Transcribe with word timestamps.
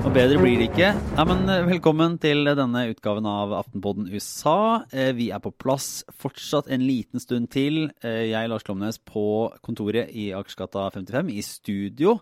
Og 0.00 0.12
bedre 0.14 0.38
blir 0.40 0.60
det 0.60 0.68
ikke. 0.70 0.90
Ja, 0.94 1.24
men 1.28 1.42
eh, 1.50 1.64
Velkommen 1.68 2.14
til 2.22 2.46
denne 2.46 2.84
utgaven 2.92 3.26
av 3.28 3.52
Aftenpodden 3.58 4.06
USA. 4.14 4.84
Eh, 4.94 5.10
Vi 5.18 5.26
er 5.34 5.42
på 5.42 5.50
plass 5.50 6.04
fortsatt 6.22 6.70
en 6.70 6.84
liten 6.86 7.18
stund 7.22 7.50
til. 7.50 7.88
Eh, 8.02 8.30
Jeg, 8.30 8.50
Lars 8.50 8.62
Klomnes, 8.66 8.98
på 9.02 9.50
kontoret 9.66 10.14
i 10.14 10.30
Akersgata 10.36 10.86
55, 10.94 11.34
i 11.34 11.42
studio. 11.46 12.20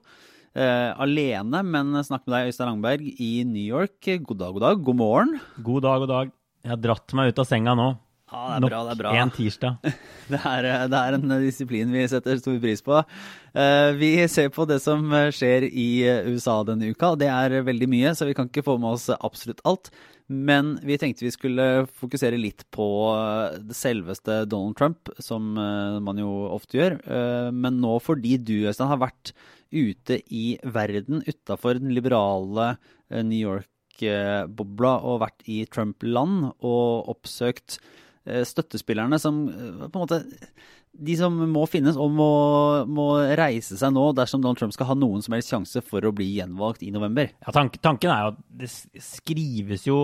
Alene, 0.58 1.60
men 1.62 1.92
snakk 2.02 2.24
med 2.26 2.32
deg, 2.34 2.48
Øystein 2.50 2.66
Langberg, 2.72 3.04
i 3.20 3.44
New 3.46 3.62
York. 3.62 4.00
God 4.24 4.40
dag, 4.40 4.56
god 4.56 4.64
dag. 4.64 4.80
God 4.88 4.96
morgen. 4.98 5.36
God 5.62 5.84
dag, 5.84 6.00
god 6.02 6.10
dag. 6.10 6.32
Jeg 6.64 6.72
har 6.72 6.80
dratt 6.82 7.14
meg 7.14 7.30
ut 7.30 7.38
av 7.44 7.46
senga 7.46 7.76
nå. 7.78 7.92
Ja, 8.28 8.58
det 8.60 8.66
er 8.66 8.68
bra, 8.68 8.80
det 8.84 8.92
er 8.92 9.00
bra. 9.00 9.12
en 9.22 9.30
tirsdag. 9.32 9.78
Det 10.28 10.36
er, 10.44 10.66
det 10.92 10.98
er 10.98 11.14
en 11.16 11.30
disiplin 11.40 11.88
vi 11.94 12.02
setter 12.12 12.36
stor 12.36 12.58
pris 12.60 12.82
på. 12.84 12.98
Eh, 13.56 13.92
Vi 13.96 14.10
ser 14.28 14.50
på 14.52 14.66
det 14.68 14.76
som 14.84 15.06
skjer 15.32 15.64
i 15.70 15.86
USA 16.28 16.58
denne 16.68 16.90
uka, 16.92 17.14
og 17.14 17.22
det 17.22 17.30
er 17.32 17.54
veldig 17.64 17.88
mye, 17.88 18.10
så 18.12 18.26
vi 18.28 18.34
kan 18.36 18.50
ikke 18.50 18.66
få 18.66 18.74
med 18.82 18.90
oss 18.98 19.06
absolutt 19.16 19.62
alt. 19.64 19.88
Men 20.28 20.74
vi 20.84 20.98
tenkte 21.00 21.24
vi 21.24 21.32
skulle 21.32 21.86
fokusere 21.96 22.36
litt 22.36 22.66
på 22.76 22.84
det 23.64 23.72
selveste 23.78 24.42
Donald 24.52 24.76
Trump, 24.76 25.08
som 25.24 25.54
eh, 25.56 25.96
man 26.04 26.20
jo 26.20 26.28
ofte 26.52 26.76
gjør. 26.76 26.98
Eh, 27.08 27.48
Men 27.56 27.80
nå 27.80 27.94
fordi 28.04 28.36
du, 28.36 28.58
Øystein, 28.68 28.90
har 28.92 29.00
vært 29.00 29.32
ute 29.72 30.20
i 30.28 30.58
verden 30.68 31.24
utafor 31.24 31.80
den 31.80 31.96
liberale 31.96 32.74
eh, 33.08 33.24
New 33.24 33.40
York-bobla 33.40 34.92
og 35.08 35.22
vært 35.24 35.48
i 35.48 35.62
Trump-land 35.72 36.50
og 36.60 37.08
oppsøkt 37.14 37.78
eh, 37.80 37.94
støttespillerne 38.48 39.18
som 39.22 39.44
eh, 39.48 39.86
på 39.86 39.92
en 39.92 40.02
måte 40.02 40.20
De 40.98 41.14
som 41.18 41.34
må 41.52 41.64
finnes 41.70 41.98
og 42.00 42.14
må, 42.16 42.30
må 42.90 43.08
reise 43.38 43.78
seg 43.78 43.92
nå 43.94 44.08
dersom 44.18 44.42
Donald 44.42 44.58
Trump 44.60 44.74
skal 44.74 44.90
ha 44.90 44.96
noen 44.98 45.22
som 45.24 45.36
helst 45.36 45.52
sjanse 45.52 45.82
for 45.84 46.04
å 46.04 46.14
bli 46.14 46.26
gjenvalgt 46.38 46.82
i 46.82 46.92
november. 46.94 47.30
Ja, 47.44 47.54
tank, 47.54 47.78
tanken 47.84 48.10
er 48.10 48.24
jo 48.24 48.32
at 48.32 48.40
det 48.62 48.70
skrives 49.04 49.86
jo 49.86 50.00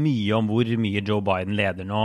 mye 0.00 0.36
om 0.38 0.48
hvor 0.48 0.68
mye 0.80 1.02
Joe 1.02 1.22
Biden 1.26 1.58
leder 1.58 1.88
nå. 1.88 2.04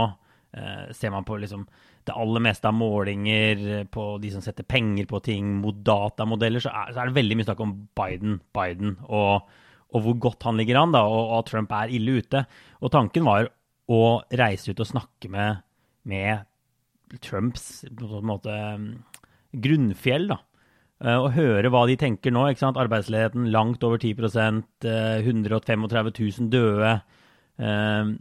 Eh, 0.56 0.88
ser 0.96 1.14
man 1.14 1.24
på 1.24 1.38
liksom 1.40 1.64
det 2.06 2.14
aller 2.14 2.42
meste 2.44 2.68
av 2.68 2.76
målinger, 2.76 3.62
eh, 3.80 3.84
på 3.84 4.04
de 4.22 4.30
som 4.30 4.42
setter 4.44 4.64
penger 4.64 5.08
på 5.10 5.20
ting, 5.24 5.56
mot 5.60 5.74
datamodeller, 5.74 6.62
så 6.62 6.70
er, 6.70 6.92
så 6.94 7.02
er 7.02 7.10
det 7.10 7.18
veldig 7.18 7.38
mye 7.38 7.48
snakk 7.48 7.62
om 7.64 7.74
Biden, 7.98 8.38
Biden, 8.54 8.96
og, 9.08 9.48
og 9.92 10.04
hvor 10.04 10.18
godt 10.28 10.46
han 10.46 10.58
ligger 10.60 10.80
an, 10.82 10.94
da, 10.94 11.02
og 11.02 11.38
at 11.40 11.50
Trump 11.50 11.74
er 11.74 11.92
ille 11.94 12.20
ute. 12.20 12.44
Og 12.80 12.92
tanken 12.94 13.26
var 13.26 13.50
å 13.92 14.02
reise 14.34 14.72
ut 14.72 14.82
og 14.82 14.88
snakke 14.88 15.30
med, 15.30 15.62
med 16.08 17.18
Trumps 17.22 17.84
måte 18.26 18.50
mm, 18.50 18.90
grunnfjell, 19.62 20.28
da. 20.32 20.40
Eh, 21.04 21.18
Og 21.20 21.34
høre 21.36 21.70
hva 21.72 21.84
de 21.88 21.96
tenker 22.00 22.34
nå. 22.34 22.46
ikke 22.50 22.64
sant? 22.64 22.80
Arbeidsledigheten 22.80 23.50
langt 23.54 23.84
over 23.86 24.00
10 24.02 24.16
eh, 24.88 25.22
135 25.22 26.12
000 26.18 26.50
døde. 26.52 26.94
eh, 27.60 28.14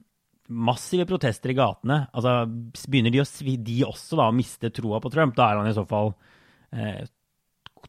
Massive 0.45 1.07
protester 1.09 1.49
i 1.49 1.57
gatene. 1.57 2.03
Altså, 2.13 2.45
Begynner 2.85 3.13
de, 3.15 3.23
å, 3.23 3.25
de 3.65 3.77
også 3.87 4.19
da 4.19 4.29
å 4.29 4.35
miste 4.35 4.69
troa 4.69 4.99
på 5.01 5.09
Trump, 5.09 5.33
da 5.37 5.49
er 5.49 5.57
han 5.63 5.71
i 5.71 5.73
så 5.73 5.85
fall 5.89 6.13
eh, 6.75 7.07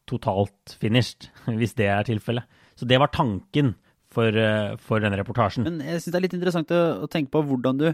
totalt 0.09 0.77
finished, 0.81 1.29
hvis 1.61 1.77
det 1.77 1.91
er 1.93 2.09
tilfellet. 2.09 2.49
Så 2.77 2.89
det 2.89 3.01
var 3.01 3.13
tanken 3.13 3.75
for, 4.17 4.33
eh, 4.41 4.75
for 4.81 5.05
denne 5.05 5.19
reportasjen. 5.21 5.67
Men 5.69 5.83
jeg 5.85 6.01
syns 6.01 6.15
det 6.15 6.21
er 6.21 6.27
litt 6.27 6.39
interessant 6.39 6.73
å, 6.75 6.83
å 7.05 7.11
tenke 7.13 7.35
på 7.35 7.45
hvordan 7.47 7.83
du 7.83 7.89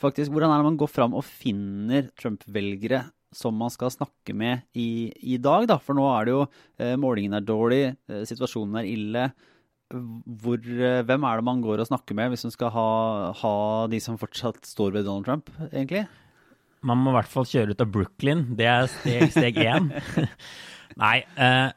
faktisk, 0.00 0.32
hvordan 0.32 0.52
er 0.52 0.60
det 0.60 0.68
man 0.68 0.80
går 0.80 0.90
fram 0.90 1.16
og 1.16 1.26
finner 1.26 2.08
Trump-velgere 2.20 3.04
som 3.34 3.56
man 3.58 3.72
skal 3.72 3.90
snakke 3.90 4.34
med 4.36 4.62
i, 4.78 5.10
i 5.34 5.38
dag, 5.42 5.66
da? 5.70 5.80
For 5.82 5.96
nå 5.96 6.06
er 6.12 6.26
det 6.26 6.34
jo 6.36 6.44
eh, 6.44 6.94
Målingen 7.00 7.36
er 7.36 7.46
dårlig, 7.46 7.82
eh, 8.10 8.22
situasjonen 8.28 8.78
er 8.80 8.90
ille. 8.90 9.28
Hvor, 9.94 10.58
eh, 10.58 11.02
hvem 11.06 11.26
er 11.28 11.40
det 11.40 11.46
man 11.46 11.62
går 11.64 11.82
og 11.82 11.90
snakker 11.90 12.16
med 12.18 12.32
hvis 12.32 12.46
man 12.46 12.54
skal 12.54 12.72
ha, 12.74 12.90
ha 13.40 13.54
de 13.90 14.00
som 14.02 14.20
fortsatt 14.20 14.62
står 14.68 14.94
ved 14.94 15.08
Donald 15.08 15.26
Trump, 15.28 15.50
egentlig? 15.70 16.06
Man 16.84 17.00
må 17.00 17.12
i 17.12 17.18
hvert 17.18 17.32
fall 17.32 17.48
kjøre 17.48 17.74
ut 17.74 17.82
av 17.82 17.90
Brooklyn. 17.92 18.46
Det 18.58 18.68
er 18.68 18.88
steg, 18.92 19.30
steg 19.32 19.60
én. 19.62 19.88
Nei, 21.02 21.16
eh, 21.40 21.70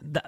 det, 0.00 0.22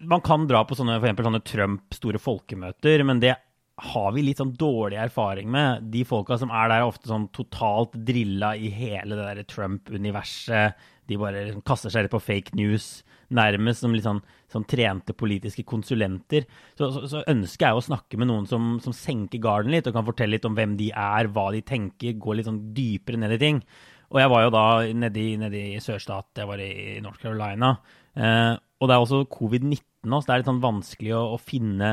man 0.00 0.22
kan 0.24 0.46
dra 0.48 0.62
på 0.66 0.76
sånne, 0.78 0.98
for 1.00 1.08
eksempel 1.08 1.28
sånne 1.28 1.44
Trump-store 1.46 2.20
folkemøter, 2.22 3.04
men 3.06 3.22
det 3.22 3.34
har 3.76 4.12
vi 4.16 4.22
litt 4.24 4.40
sånn 4.40 4.54
dårlig 4.56 4.96
erfaring 5.02 5.50
med. 5.52 5.90
De 5.92 6.04
folka 6.08 6.38
som 6.40 6.52
er 6.52 6.70
der, 6.70 6.80
er 6.80 6.88
ofte 6.88 7.10
sånn 7.10 7.28
totalt 7.36 7.96
drilla 8.08 8.54
i 8.56 8.70
hele 8.72 9.18
det 9.18 9.26
der 9.26 9.48
Trump-universet. 9.50 10.86
De 11.06 11.18
bare 11.20 11.44
liksom 11.50 11.64
kaster 11.66 11.92
seg 11.92 12.06
rett 12.06 12.14
på 12.14 12.22
fake 12.22 12.56
news, 12.56 13.04
nærmest 13.36 13.84
som 13.84 13.92
litt 13.92 14.06
sånn, 14.06 14.22
sånn 14.52 14.64
trente 14.70 15.12
politiske 15.18 15.66
konsulenter. 15.68 16.46
Så, 16.78 16.88
så, 16.94 17.02
så 17.10 17.22
ønsker 17.28 17.68
jeg 17.68 17.76
å 17.76 17.84
snakke 17.84 18.18
med 18.18 18.30
noen 18.30 18.48
som, 18.48 18.78
som 18.82 18.96
senker 18.96 19.42
garden 19.44 19.74
litt, 19.76 19.90
og 19.90 19.98
kan 19.98 20.08
fortelle 20.08 20.38
litt 20.38 20.48
om 20.48 20.56
hvem 20.56 20.78
de 20.80 20.88
er, 20.94 21.28
hva 21.34 21.50
de 21.52 21.60
tenker, 21.66 22.16
gå 22.16 22.38
litt 22.38 22.48
sånn 22.48 22.64
dypere 22.76 23.20
ned 23.20 23.36
i 23.36 23.42
ting. 23.44 23.60
Og 24.08 24.22
jeg 24.22 24.30
var 24.32 24.46
jo 24.46 24.54
da 24.54 24.66
nede 25.04 25.20
i, 25.20 25.36
nede 25.40 25.62
i 25.74 25.78
sørstat, 25.82 26.30
jeg 26.40 26.48
var 26.48 26.62
i 26.62 26.96
North 27.04 27.20
Carolina. 27.20 27.74
Eh, 28.16 28.54
og 28.56 28.88
det 28.88 28.96
er 28.96 29.04
også 29.04 29.24
covid-19 29.32 29.82
nå, 30.06 30.20
så 30.20 30.28
det 30.28 30.34
er 30.34 30.42
litt 30.42 30.50
sånn 30.50 30.62
vanskelig 30.62 31.14
å, 31.16 31.22
å 31.34 31.40
finne 31.42 31.90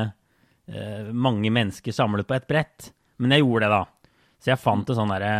eh, 0.70 1.10
mange 1.10 1.50
mennesker 1.52 1.94
samlet 1.94 2.28
på 2.28 2.36
et 2.36 2.48
brett. 2.50 2.90
Men 3.22 3.34
jeg 3.34 3.44
gjorde 3.44 3.68
det, 3.68 3.80
da. 3.80 4.14
Så 4.42 4.52
jeg 4.52 4.60
fant 4.62 4.90
en 4.90 4.98
sånn 4.98 5.12
derre, 5.14 5.34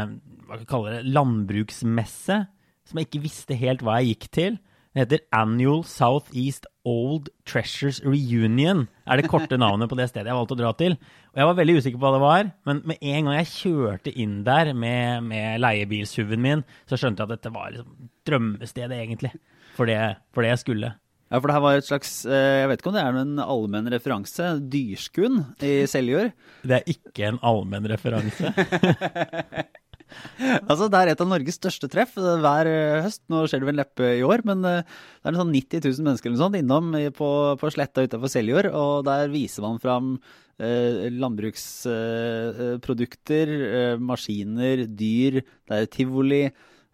hva 0.44 0.56
skal 0.56 0.64
jeg 0.64 0.70
kalle 0.70 0.94
det, 0.96 1.14
landbruksmesse, 1.14 2.38
som 2.84 3.00
jeg 3.00 3.08
ikke 3.08 3.24
visste 3.24 3.58
helt 3.58 3.84
hva 3.84 3.98
jeg 4.00 4.14
gikk 4.14 4.30
til. 4.34 4.56
Det 4.94 5.02
heter 5.02 5.24
Annual 5.34 5.82
Southeast 5.90 6.68
Old 6.86 7.26
Treasures 7.48 7.98
Reunion, 8.04 8.84
er 9.08 9.18
det 9.18 9.30
korte 9.32 9.56
navnet 9.58 9.90
på 9.90 9.96
det 9.98 10.06
stedet 10.10 10.30
jeg 10.30 10.38
valgte 10.38 10.54
å 10.54 10.60
dra 10.60 10.70
til. 10.78 10.94
Og 11.32 11.40
jeg 11.40 11.48
var 11.48 11.56
veldig 11.58 11.74
usikker 11.80 11.98
på 11.98 12.04
hva 12.04 12.12
det 12.14 12.22
var, 12.22 12.50
men 12.68 12.82
med 12.86 13.00
en 13.02 13.26
gang 13.26 13.38
jeg 13.40 13.50
kjørte 13.50 14.12
inn 14.22 14.36
der 14.46 14.70
med, 14.76 15.24
med 15.26 15.58
leiebilsuven 15.64 16.44
min, 16.44 16.62
så 16.86 17.00
skjønte 17.00 17.24
jeg 17.24 17.30
at 17.30 17.34
dette 17.34 17.54
var 17.56 17.72
liksom 17.74 18.10
drømmestedet, 18.28 19.00
egentlig, 19.00 19.32
for 19.76 19.90
det, 19.90 19.98
for 20.34 20.44
det 20.44 20.54
jeg 20.54 20.64
skulle. 20.64 20.94
Ja, 21.32 21.40
for 21.40 21.50
det 21.50 21.56
her 21.56 21.64
var 21.64 21.78
et 21.78 21.86
slags 21.88 22.10
eh, 22.28 22.60
Jeg 22.60 22.68
vet 22.70 22.82
ikke 22.82 22.90
om 22.92 22.96
det 22.96 23.02
er 23.02 23.20
en 23.22 23.38
allmenn 23.42 23.90
referanse. 23.90 24.50
Dyrskuen 24.70 25.40
i 25.64 25.76
Seljord. 25.90 26.34
Det 26.62 26.78
er 26.78 26.92
ikke 26.94 27.32
en 27.32 27.40
allmenn 27.42 27.88
referanse. 27.90 28.52
Altså, 30.68 30.88
Det 30.90 30.98
er 30.98 31.06
et 31.12 31.20
av 31.22 31.28
Norges 31.30 31.56
største 31.58 31.88
treff 31.92 32.12
eh, 32.20 32.40
hver 32.42 32.66
eh, 32.70 33.02
høst. 33.04 33.22
Nå 33.32 33.38
skjer 33.48 33.60
det 33.62 33.68
vel 33.70 33.80
neppe 33.80 34.04
i 34.18 34.26
år, 34.26 34.40
men 34.48 34.58
det 34.64 34.76
er 34.84 35.38
sånn 35.38 35.54
90 35.54 35.78
000 35.86 36.04
mennesker 36.08 36.28
eller 36.30 36.42
sånt 36.42 36.58
innom 36.58 36.86
på, 37.16 37.28
på 37.60 37.66
sletta 37.74 38.04
utenfor 38.06 38.30
Seljord. 38.32 38.66
Og 38.70 38.94
der 39.08 39.22
viser 39.32 39.60
man 39.66 39.82
fram 39.82 40.06
eh, 40.58 40.92
landbruksprodukter, 41.14 43.46
eh, 43.70 43.96
maskiner, 44.12 44.76
dyr. 44.90 45.34
Det 45.42 45.74
er 45.80 45.92
tivoli. 45.92 46.44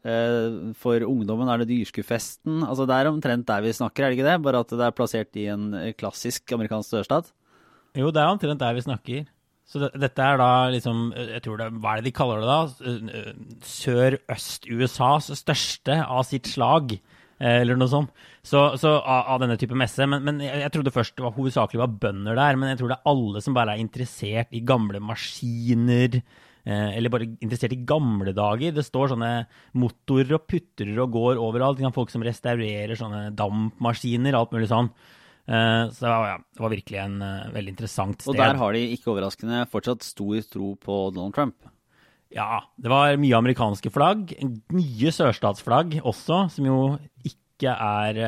Eh, 0.00 0.72
for 0.81 1.05
ungdommen 1.05 1.50
er 1.53 1.61
det 1.61 1.69
Dyrskuefesten. 1.69 2.62
Altså, 2.65 2.87
det 2.88 2.97
er 2.97 3.11
omtrent 3.11 3.47
der 3.49 3.61
vi 3.65 3.75
snakker, 3.77 4.06
er 4.06 4.12
det 4.12 4.19
ikke 4.19 4.31
det? 4.31 4.38
Bare 4.47 4.62
at 4.65 4.72
det 4.72 4.87
er 4.87 4.97
plassert 4.97 5.37
i 5.37 5.44
en 5.53 5.75
eh, 5.77 5.93
klassisk 5.93 6.56
amerikansk 6.56 6.94
sørstat. 6.94 7.28
Jo, 7.99 8.09
det 8.15 8.22
er 8.22 8.33
omtrent 8.33 8.62
der 8.62 8.77
vi 8.78 8.87
snakker. 8.87 9.28
Så 9.71 9.78
det, 9.84 9.93
dette 10.03 10.25
er 10.25 10.41
da 10.41 10.50
liksom 10.72 11.12
jeg 11.15 11.44
tror 11.44 11.61
det, 11.61 11.69
Hva 11.78 11.93
er 11.93 12.00
det 12.00 12.09
de 12.09 12.16
kaller 12.16 12.41
det 12.43 12.49
da? 12.50 12.97
Sør-øst-USAs 13.71 15.31
største 15.38 16.00
av 16.03 16.25
sitt 16.27 16.49
slag, 16.50 16.97
eh, 17.38 17.61
eller 17.61 17.78
noe 17.78 17.93
sånt. 17.93 18.11
Så, 18.41 18.65
så 18.81 18.97
av, 18.99 19.34
av 19.37 19.44
denne 19.44 19.61
type 19.61 19.77
messe. 19.77 20.09
Men, 20.09 20.25
men 20.25 20.41
jeg, 20.43 20.65
jeg 20.65 20.75
trodde 20.75 20.97
først 20.97 21.19
det 21.19 21.28
var 21.28 21.37
hovedsakelig 21.37 21.84
var 21.84 21.99
bønder 22.06 22.41
der. 22.41 22.56
Men 22.56 22.72
jeg 22.72 22.81
tror 22.81 22.94
det 22.94 23.03
er 23.03 23.12
alle 23.12 23.44
som 23.44 23.59
bare 23.59 23.77
er 23.77 23.84
interessert 23.84 24.56
i 24.56 24.65
gamle 24.65 25.03
maskiner. 25.05 26.22
Eh, 26.70 26.97
eller 26.97 27.10
bare 27.10 27.26
interessert 27.42 27.75
i 27.75 27.81
gamle 27.86 28.34
dager. 28.36 28.75
Det 28.76 28.84
står 28.86 29.14
sånne 29.14 29.31
motorer 29.81 30.36
og 30.36 30.47
putrer 30.50 31.00
og 31.03 31.16
går 31.16 31.40
overalt. 31.43 31.82
Folk 31.96 32.12
som 32.12 32.22
restaurerer 32.26 32.99
sånne 32.99 33.31
dampmaskiner, 33.37 34.37
alt 34.38 34.55
mulig 34.55 34.70
sånn. 34.70 34.93
Eh, 35.50 35.84
så 35.96 36.06
ja, 36.06 36.38
det 36.38 36.62
var 36.62 36.75
virkelig 36.75 37.02
en 37.02 37.19
eh, 37.26 37.50
veldig 37.56 37.75
interessant 37.75 38.22
sted. 38.22 38.34
Og 38.34 38.38
der 38.38 38.61
har 38.61 38.76
de, 38.76 38.87
ikke 38.94 39.11
overraskende, 39.14 39.64
fortsatt 39.72 40.06
stor 40.06 40.46
tro 40.52 40.75
på 40.78 41.02
Donald 41.17 41.34
Trump. 41.34 41.70
Ja, 42.31 42.62
det 42.78 42.93
var 42.93 43.19
mye 43.19 43.40
amerikanske 43.40 43.90
flagg. 43.90 44.37
Mye 44.70 45.11
sørstatsflagg 45.17 45.99
også, 46.05 46.44
som 46.55 46.69
jo 46.69 46.82
ikke 47.26 47.75
er 47.75 48.20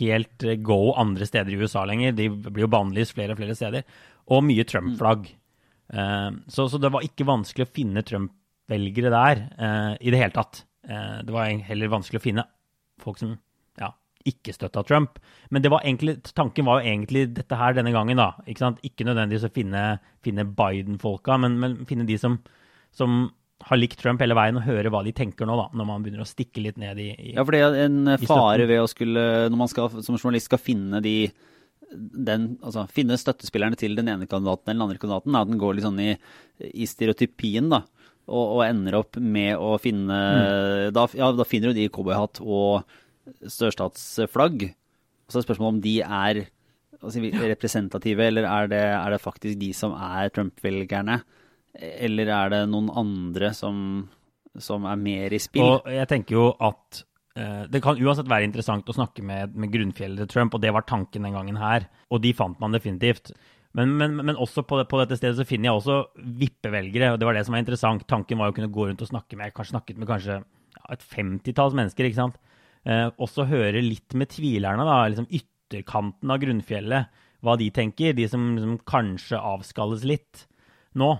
helt 0.00 0.42
go 0.66 0.80
andre 0.98 1.28
steder 1.28 1.54
i 1.54 1.60
USA 1.62 1.84
lenger. 1.86 2.16
De 2.18 2.26
blir 2.34 2.66
jo 2.66 2.72
bannlyst 2.74 3.14
flere 3.14 3.36
og 3.36 3.38
flere 3.38 3.54
steder. 3.54 3.86
Og 4.34 4.42
mye 4.42 4.66
Trump-flagg. 4.66 5.28
Eh, 5.30 5.45
så, 5.92 6.66
så 6.68 6.80
det 6.82 6.90
var 6.94 7.04
ikke 7.06 7.28
vanskelig 7.28 7.66
å 7.66 7.72
finne 7.72 8.02
Trump-velgere 8.06 9.12
der 9.14 9.42
eh, 9.54 9.92
i 10.00 10.12
det 10.12 10.20
hele 10.22 10.34
tatt. 10.34 10.64
Eh, 10.88 11.22
det 11.26 11.34
var 11.34 11.50
heller 11.68 11.92
vanskelig 11.92 12.20
å 12.20 12.26
finne 12.26 12.46
folk 13.02 13.20
som 13.20 13.36
ja, 13.80 13.92
ikke 14.26 14.54
støtta 14.56 14.82
Trump. 14.86 15.20
Men 15.50 15.64
det 15.64 15.72
var 15.72 15.86
egentlig, 15.86 16.18
tanken 16.34 16.68
var 16.68 16.80
jo 16.80 16.92
egentlig 16.92 17.26
dette 17.36 17.58
her 17.60 17.76
denne 17.76 17.94
gangen, 17.94 18.18
da. 18.18 18.32
Ikke, 18.50 18.74
ikke 18.86 19.06
nødvendigvis 19.08 19.48
å 19.48 19.54
finne, 19.54 19.88
finne 20.26 20.46
Biden-folka, 20.58 21.38
men, 21.42 21.58
men 21.62 21.82
finne 21.88 22.08
de 22.08 22.18
som, 22.20 22.38
som 22.94 23.26
har 23.66 23.80
likt 23.80 24.00
Trump 24.02 24.20
hele 24.22 24.36
veien, 24.36 24.58
og 24.58 24.66
høre 24.66 24.92
hva 24.92 25.02
de 25.06 25.14
tenker 25.16 25.48
nå, 25.48 25.56
da, 25.58 25.70
når 25.76 25.88
man 25.88 26.04
begynner 26.04 26.24
å 26.26 26.28
stikke 26.28 26.62
litt 26.64 26.80
ned 26.80 27.00
i, 27.02 27.10
i 27.14 27.34
Ja, 27.36 27.44
for 27.44 27.56
det 27.56 27.62
er 27.64 27.78
en 27.86 28.16
fare 28.26 28.66
ved 28.68 28.82
å 28.82 28.88
skulle, 28.90 29.22
når 29.50 29.60
man 29.62 29.70
skal, 29.72 30.00
som 30.04 30.18
journalist 30.18 30.50
skal 30.50 30.62
finne 30.62 31.00
de 31.04 31.16
den, 31.94 32.48
altså 32.64 32.86
finne 32.92 33.18
støttespillerne 33.20 33.78
til 33.78 33.94
den 33.98 34.10
ene 34.10 34.28
kandidaten 34.28 34.72
eller 34.72 34.80
den 34.80 34.86
andre 34.88 35.02
kandidaten, 35.02 35.38
at 35.38 35.50
den 35.50 35.60
går 35.60 35.76
litt 35.76 35.86
sånn 35.86 36.02
i, 36.02 36.12
i 36.72 36.88
stereotypien, 36.88 37.70
da. 37.72 37.84
Og, 38.26 38.56
og, 38.56 38.60
ender 38.66 38.96
opp 38.98 39.20
med 39.22 39.54
å 39.54 39.76
finne 39.78 40.16
mm. 40.16 40.94
da, 40.96 41.04
ja, 41.14 41.28
da 41.30 41.44
finner 41.46 41.70
du 41.70 41.78
de 41.78 41.84
i 41.86 41.92
cowboyhatt 41.94 42.40
og 42.42 42.82
sørstatsflagg. 43.46 44.66
Og 44.66 45.30
så 45.30 45.38
er 45.38 45.46
spørsmålet 45.46 45.76
om 45.76 45.82
de 45.84 45.94
er 46.02 46.40
altså, 46.98 47.22
representative, 47.22 48.26
eller 48.26 48.48
er 48.50 48.70
det, 48.72 48.82
er 48.96 49.14
det, 49.14 49.22
faktisk 49.22 49.60
de 49.60 49.72
som 49.76 49.94
er 49.94 50.30
Trump-velgerne? 50.34 51.20
Eller 51.76 52.32
er 52.32 52.52
det 52.54 52.62
noen 52.72 52.90
andre 52.90 53.52
som, 53.54 53.78
som, 54.58 54.86
er 54.90 54.98
mer 54.98 55.34
i 55.36 55.42
spill? 55.42 55.76
Og 55.76 55.90
jeg 55.92 56.10
tenker 56.10 56.38
jo 56.38 56.48
at 56.58 57.04
det 57.36 57.82
kan 57.84 57.98
uansett 58.00 58.30
være 58.30 58.46
interessant 58.48 58.88
å 58.88 58.94
snakke 58.96 59.20
med, 59.26 59.52
med 59.60 59.68
grunnfjellet 59.68 60.22
til 60.22 60.30
Trump, 60.32 60.54
og 60.56 60.62
det 60.62 60.70
var 60.72 60.86
tanken 60.88 61.26
den 61.26 61.36
gangen 61.36 61.58
her. 61.60 61.84
Og 62.08 62.22
de 62.24 62.32
fant 62.36 62.56
man 62.62 62.72
definitivt. 62.72 63.34
Men, 63.76 63.92
men, 64.00 64.14
men 64.24 64.38
også 64.40 64.64
på, 64.64 64.78
på, 64.88 65.00
dette 65.02 65.18
stedet 65.18 65.36
så 65.36 65.44
finner 65.44 65.68
jeg 65.68 65.80
også 65.80 65.96
vippevelgere, 66.40 67.12
og 67.12 67.20
det 67.20 67.28
var 67.28 67.36
det 67.36 67.44
som 67.44 67.56
var 67.56 67.60
interessant. 67.60 68.06
Tanken 68.08 68.40
var 68.40 68.52
å 68.52 68.56
kunne 68.56 68.72
gå 68.72 68.88
rundt 68.88 69.04
og 69.04 69.10
snakke 69.10 69.36
med 69.36 69.52
kanskje 69.56 69.74
snakket 69.74 70.00
med 70.00 70.08
kanskje 70.08 70.38
et 70.94 71.04
femtitalls 71.04 71.76
mennesker. 71.76 72.08
ikke 72.08 72.22
sant? 72.22 72.40
Eh, 72.86 73.08
også 73.20 73.48
høre 73.50 73.84
litt 73.84 74.16
med 74.16 74.30
tvilerne, 74.32 74.86
da, 74.86 74.98
liksom 75.10 75.28
ytterkanten 75.28 76.32
av 76.32 76.40
grunnfjellet, 76.40 77.22
hva 77.44 77.56
de 77.60 77.68
tenker. 77.74 78.16
De 78.16 78.28
som 78.32 78.54
liksom, 78.54 78.78
kanskje 78.88 79.42
avskalles 79.42 80.06
litt 80.08 80.46
nå. 80.96 81.12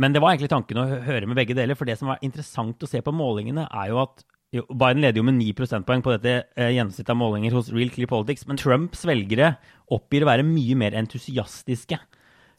Men 0.00 0.12
det 0.12 0.20
var 0.20 0.34
egentlig 0.34 0.52
tanken 0.52 0.82
å 0.82 0.88
høre 1.06 1.28
med 1.30 1.38
begge 1.38 1.56
deler. 1.56 1.78
For 1.78 1.88
det 1.88 1.96
som 2.00 2.12
var 2.12 2.20
interessant 2.26 2.82
å 2.84 2.90
se 2.90 3.00
på 3.04 3.14
målingene, 3.14 3.64
er 3.70 3.94
jo 3.94 4.02
at 4.04 4.20
jo, 4.54 4.64
Biden 4.66 5.04
leder 5.04 5.20
jo 5.20 5.26
med 5.26 5.36
9 5.38 5.52
prosentpoeng 5.58 6.02
på 6.02 6.14
dette 6.16 6.32
eh, 6.58 6.72
gjennomsnittet 6.74 7.12
av 7.12 7.18
målinger 7.20 7.54
hos 7.54 7.70
Real 7.70 7.92
Clear 7.94 8.10
Politics, 8.10 8.48
men 8.50 8.58
Trumps 8.58 9.04
velgere 9.06 9.52
oppgir 9.94 10.26
å 10.26 10.30
være 10.30 10.46
mye 10.46 10.78
mer 10.78 10.96
entusiastiske. 10.98 11.98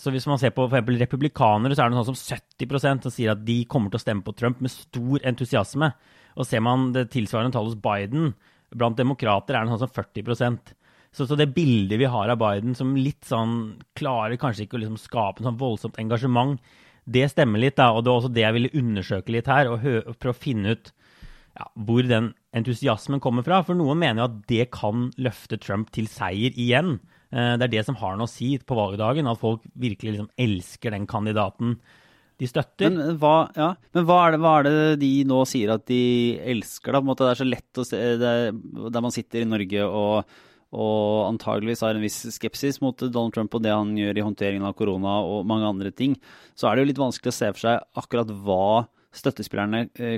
Så 0.01 0.13
hvis 0.13 0.25
man 0.25 0.39
ser 0.41 0.53
på 0.55 0.65
for 0.71 0.93
republikanere, 0.97 1.75
så 1.77 1.83
er 1.83 1.91
det 1.91 1.99
sånn 1.99 2.15
som 2.15 2.37
70% 2.39 3.05
som 3.05 3.13
sier 3.13 3.33
at 3.35 3.43
de 3.45 3.59
kommer 3.69 3.91
til 3.91 3.99
å 3.99 4.05
stemme 4.05 4.25
på 4.25 4.33
Trump 4.39 4.63
med 4.63 4.73
stor 4.73 5.27
entusiasme. 5.29 5.91
Og 6.39 6.47
ser 6.47 6.63
man 6.65 6.89
det 6.95 7.11
tilsvarende 7.13 7.53
tallet 7.53 7.75
hos 7.75 7.83
Biden, 7.83 8.31
blant 8.71 8.97
demokrater 8.97 9.57
er 9.57 9.67
det 9.67 9.75
sånn 9.75 9.83
som 9.83 9.91
40 9.91 10.71
så, 11.11 11.25
så, 11.27 11.35
det 11.35 11.51
bildet 11.51 11.99
vi 11.99 12.07
har 12.07 12.31
av 12.31 12.39
Biden 12.39 12.71
som 12.77 12.93
litt 12.95 13.27
sånn 13.27 13.81
klarer 13.99 14.39
kanskje 14.39 14.63
ikke 14.63 14.77
å 14.77 14.81
liksom 14.85 14.99
skape 15.01 15.41
en 15.41 15.49
sånn 15.49 15.59
voldsomt 15.59 15.99
engasjement, 15.99 16.55
det 17.03 17.25
stemmer 17.33 17.59
litt. 17.59 17.75
da, 17.75 17.89
Og 17.91 18.05
det 18.05 18.13
var 18.13 18.21
også 18.21 18.31
det 18.31 18.45
jeg 18.45 18.55
ville 18.55 18.75
undersøke 18.79 19.35
litt 19.35 19.49
her, 19.51 19.67
og 19.67 19.83
prøve 19.83 20.31
å 20.31 20.39
finne 20.39 20.77
ut 20.77 20.93
ja, 21.57 21.67
hvor 21.75 22.05
den 22.07 22.31
entusiasmen 22.55 23.21
kommer 23.23 23.45
fra. 23.45 23.61
For 23.67 23.77
noen 23.77 23.99
mener 24.01 24.23
jo 24.23 24.29
at 24.29 24.37
det 24.51 24.67
kan 24.75 25.09
løfte 25.21 25.59
Trump 25.61 25.91
til 25.95 26.07
seier 26.11 26.55
igjen. 26.55 26.99
Eh, 27.31 27.55
det 27.57 27.67
er 27.67 27.73
det 27.77 27.87
som 27.87 27.97
har 27.99 28.19
noe 28.19 28.29
å 28.29 28.31
si 28.31 28.53
på 28.59 28.77
valgdagen, 28.77 29.29
at 29.29 29.41
folk 29.41 29.65
virkelig 29.79 30.15
liksom 30.15 30.31
elsker 30.39 30.95
den 30.95 31.09
kandidaten 31.09 31.77
de 32.41 32.49
støtter. 32.49 32.89
Men 32.89 33.17
hva, 33.21 33.35
ja. 33.57 33.73
Men 33.95 34.07
hva, 34.07 34.21
er 34.25 34.35
det, 34.35 34.39
hva, 34.43 34.53
er 34.59 34.67
det, 34.67 34.77
de 35.03 35.11
nå 35.29 35.41
sier 35.49 35.75
at 35.75 35.85
de 35.89 36.03
elsker, 36.53 36.95
da? 36.95 37.17
Det 37.19 37.27
er 37.27 37.41
så 37.43 37.47
lett 37.47 37.81
å 37.81 37.85
se 37.87 37.99
det, 38.21 38.31
Der 38.87 39.03
man 39.03 39.13
sitter 39.13 39.43
i 39.43 39.49
Norge 39.49 39.85
og, 39.85 40.39
og 40.71 41.27
antageligvis 41.27 41.83
har 41.85 41.97
en 41.97 42.05
viss 42.05 42.23
skepsis 42.33 42.81
mot 42.81 42.97
Donald 43.03 43.35
Trump 43.35 43.53
og 43.53 43.61
det 43.65 43.75
han 43.75 43.93
gjør 43.99 44.17
i 44.17 44.25
håndteringen 44.25 44.65
av 44.65 44.75
korona 44.79 45.19
og 45.27 45.45
mange 45.49 45.69
andre 45.69 45.93
ting, 45.93 46.17
så 46.57 46.69
er 46.69 46.75
det 46.75 46.85
jo 46.85 46.91
litt 46.93 47.03
vanskelig 47.03 47.33
å 47.33 47.37
se 47.37 47.53
for 47.53 47.65
seg 47.67 48.01
akkurat 48.01 48.33
hva 48.41 48.65
støttespillerne 49.21 49.85
eh, 49.99 50.17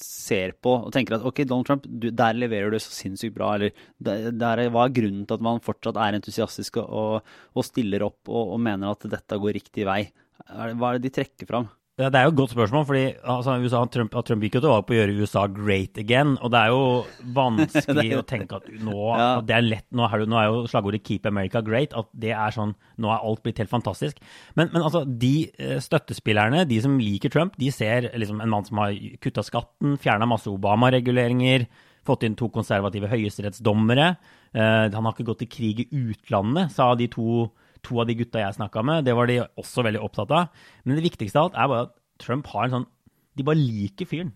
ser 0.00 0.54
på 0.62 0.72
og 0.86 0.90
tenker 0.94 1.16
at 1.16 1.26
ok, 1.26 1.44
Donald 1.46 1.68
Trump, 1.68 1.86
du, 1.86 2.08
der 2.10 2.36
leverer 2.36 2.74
du 2.74 2.78
så 2.82 2.92
sinnssykt 2.94 3.36
bra, 3.36 3.54
eller 3.56 3.74
der, 3.98 4.64
hva 4.74 4.86
er 4.86 4.96
grunnen 4.96 5.24
til 5.28 5.38
at 5.38 5.46
man 5.46 5.62
fortsatt 5.64 6.00
er 6.00 6.18
entusiastisk 6.18 6.80
og, 6.82 7.22
og 7.54 7.66
stiller 7.66 8.06
opp 8.06 8.32
og, 8.32 8.56
og 8.56 8.62
mener 8.66 8.94
at 8.94 9.06
dette 9.10 9.40
går 9.40 9.58
riktig 9.60 9.86
vei? 9.88 10.02
Hva 10.50 10.90
er 10.90 10.98
det 10.98 11.08
de 11.08 11.14
trekker 11.20 11.48
fram? 11.50 11.70
Ja, 11.94 12.08
det 12.10 12.18
er 12.18 12.24
jo 12.26 12.32
et 12.32 12.38
godt 12.40 12.50
spørsmål, 12.50 12.84
fordi 12.88 13.02
altså, 13.22 13.52
USA, 13.62 13.84
Trump, 13.86 14.16
Trump, 14.26 14.42
gikk 14.42 14.56
jo 14.56 14.62
til 14.64 14.72
valg 14.72 14.86
på 14.88 14.96
å 14.96 14.96
gjøre 14.96 15.12
USA 15.14 15.44
great 15.46 16.00
again. 16.02 16.32
Og 16.42 16.50
det 16.50 16.58
er 16.64 16.72
jo 16.72 16.80
vanskelig 17.36 18.16
å 18.18 18.24
tenke 18.26 18.58
at 18.58 18.66
nå, 18.82 18.96
ja. 19.12 19.28
at 19.36 19.46
det 19.46 19.54
er 19.54 19.62
lett, 19.68 19.86
nå 19.94 20.08
er, 20.08 20.24
nå 20.26 20.40
er, 20.40 20.48
jo 20.50 20.64
slagordet 20.72 21.04
'Keep 21.06 21.30
America 21.30 21.62
Great'. 21.62 21.94
At 21.94 22.10
det 22.10 22.34
er 22.34 22.56
sånn 22.56 22.74
Nå 22.98 23.10
er 23.14 23.22
alt 23.22 23.44
blitt 23.46 23.62
helt 23.62 23.70
fantastisk. 23.70 24.18
Men, 24.58 24.72
men 24.74 24.82
altså, 24.82 25.04
de 25.06 25.50
eh, 25.54 25.78
støttespillerne, 25.82 26.64
de 26.66 26.80
som 26.82 26.98
liker 26.98 27.30
Trump, 27.30 27.54
de 27.58 27.70
ser 27.74 28.10
liksom 28.10 28.42
en 28.42 28.50
mann 28.50 28.66
som 28.66 28.82
har 28.82 28.94
kutta 29.22 29.46
skatten, 29.46 29.94
fjerna 30.02 30.26
masse 30.30 30.50
Obama-reguleringer, 30.50 31.68
fått 32.06 32.26
inn 32.26 32.34
to 32.38 32.50
konservative 32.54 33.10
høyesterettsdommere. 33.10 34.14
Uh, 34.54 34.86
han 34.90 35.02
har 35.02 35.14
ikke 35.14 35.26
gått 35.30 35.42
til 35.42 35.50
krig 35.50 35.84
i 35.84 35.88
utlandet, 35.90 36.74
sa 36.74 36.92
de 36.98 37.08
to 37.10 37.48
to 37.84 38.00
av 38.02 38.08
de 38.08 38.16
gutta 38.18 38.42
jeg 38.42 38.56
snakka 38.58 38.84
med, 38.86 39.04
det 39.06 39.14
var 39.16 39.30
de 39.30 39.42
også 39.60 39.84
veldig 39.86 40.02
opptatt 40.04 40.32
av. 40.34 40.64
Men 40.84 40.98
det 40.98 41.06
viktigste 41.06 41.40
av 41.40 41.50
alt 41.50 41.60
er 41.60 41.70
bare 41.72 41.86
at 41.88 41.94
Trump 42.22 42.48
har 42.54 42.66
en 42.66 42.74
sånn 42.78 42.90
De 43.34 43.42
bare 43.46 43.58
liker 43.58 44.06
fyren. 44.06 44.30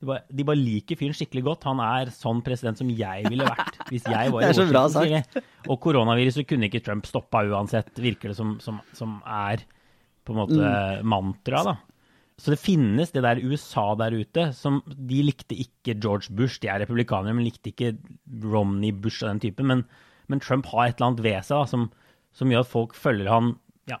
De 0.00 0.08
bare, 0.08 0.22
de 0.32 0.44
bare, 0.48 0.56
liker 0.56 0.96
fyren 0.96 1.16
skikkelig 1.16 1.42
godt. 1.44 1.66
Han 1.68 1.82
er 1.84 2.08
sånn 2.14 2.40
president 2.44 2.78
som 2.80 2.88
jeg 2.88 3.26
ville 3.28 3.44
vært 3.44 3.82
hvis 3.90 4.06
jeg 4.08 4.32
var 4.32 4.40
i 4.40 4.44
Det 4.46 4.54
er 4.54 4.56
så 4.56 4.64
bra 4.70 4.86
sagt. 4.88 5.36
Og 5.68 5.76
koronaviruset 5.84 6.48
kunne 6.48 6.70
ikke 6.70 6.80
Trump 6.86 7.04
stoppa 7.08 7.44
uansett, 7.44 7.92
virker 8.00 8.32
det 8.32 8.38
som, 8.38 8.56
som, 8.64 8.80
som 8.96 9.18
er 9.28 9.66
på 10.24 10.32
en 10.32 10.40
måte 10.40 10.56
mm. 10.56 11.04
mantraet, 11.08 11.74
da. 11.74 11.90
Så 12.40 12.54
det 12.54 12.60
finnes 12.62 13.12
det 13.12 13.20
der 13.26 13.42
USA 13.44 13.90
der 14.00 14.14
ute 14.16 14.46
som 14.56 14.78
De 14.88 15.18
likte 15.26 15.52
ikke 15.60 15.98
George 16.00 16.32
Bush, 16.32 16.56
de 16.62 16.70
er 16.72 16.80
republikanere, 16.80 17.36
men 17.36 17.44
likte 17.44 17.72
ikke 17.74 17.98
Romney 18.40 18.94
Bush 18.96 19.20
og 19.20 19.34
den 19.34 19.42
typen. 19.44 19.68
Men, 19.68 19.82
men 20.32 20.40
Trump 20.40 20.70
har 20.72 20.86
et 20.86 20.96
eller 20.96 21.10
annet 21.10 21.24
ved 21.26 21.44
seg 21.44 21.58
da, 21.58 21.66
som, 21.68 21.90
som 22.36 22.50
gjør 22.52 22.64
at 22.64 22.70
folk 22.70 22.96
følger 22.98 23.30
han 23.30 23.54
ja, 23.90 23.98